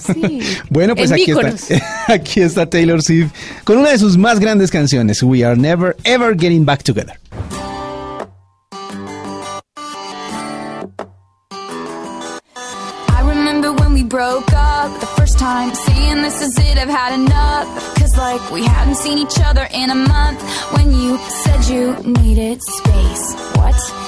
Sí. 0.00 0.40
bueno, 0.70 0.94
pues 0.94 1.10
En 1.10 1.14
aquí 1.14 1.30
está, 1.32 1.74
aquí 2.12 2.40
está 2.40 2.66
Taylor 2.70 3.02
Swift 3.02 3.30
con 3.64 3.78
una 3.78 3.90
de 3.90 3.98
sus 3.98 4.16
más 4.16 4.37
grandes 4.38 4.70
canciones, 4.70 5.22
We 5.22 5.42
Are 5.44 5.56
Never 5.56 5.94
Ever 6.04 6.34
Getting 6.34 6.64
Back 6.64 6.82
Together. 6.82 7.14
I 13.10 13.22
remember 13.24 13.72
when 13.72 13.92
we 13.92 14.04
broke 14.04 14.52
up 14.52 15.00
the 15.00 15.06
first 15.06 15.38
time, 15.38 15.74
saying 15.74 16.22
this 16.22 16.40
is 16.42 16.58
it, 16.58 16.78
I've 16.78 16.88
had 16.88 17.14
enough. 17.14 17.66
Cause 17.96 18.16
like 18.16 18.50
we 18.50 18.64
hadn't 18.64 18.96
seen 18.96 19.18
each 19.18 19.38
other 19.44 19.66
in 19.72 19.90
a 19.90 19.94
month 19.94 20.42
when 20.74 20.92
you 20.92 21.18
said 21.18 21.64
you 21.66 21.94
needed 22.20 22.62
space. 22.62 23.34
What? 23.56 24.07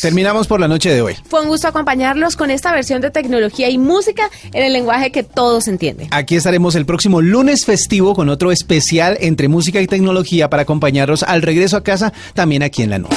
Terminamos 0.00 0.46
por 0.46 0.60
la 0.60 0.68
noche 0.68 0.92
de 0.92 1.02
hoy. 1.02 1.16
Fue 1.28 1.40
un 1.40 1.48
gusto 1.48 1.68
acompañarlos 1.68 2.36
con 2.36 2.50
esta 2.50 2.72
versión 2.72 3.00
de 3.00 3.10
tecnología 3.10 3.70
y 3.70 3.78
música 3.78 4.30
en 4.52 4.64
el 4.64 4.72
lenguaje 4.72 5.10
que 5.12 5.22
todos 5.22 5.68
entienden. 5.68 6.08
Aquí 6.10 6.36
estaremos 6.36 6.74
el 6.74 6.86
próximo 6.86 7.20
lunes 7.20 7.64
festivo 7.64 8.14
con 8.14 8.28
otro 8.28 8.52
especial 8.52 9.16
entre 9.20 9.48
música 9.48 9.80
y 9.80 9.86
tecnología 9.86 10.50
para 10.50 10.62
acompañarlos 10.62 11.22
al 11.22 11.42
regreso 11.42 11.76
a 11.76 11.82
casa, 11.82 12.12
también 12.34 12.62
aquí 12.62 12.82
en 12.82 12.90
la 12.90 12.98
nube. 12.98 13.16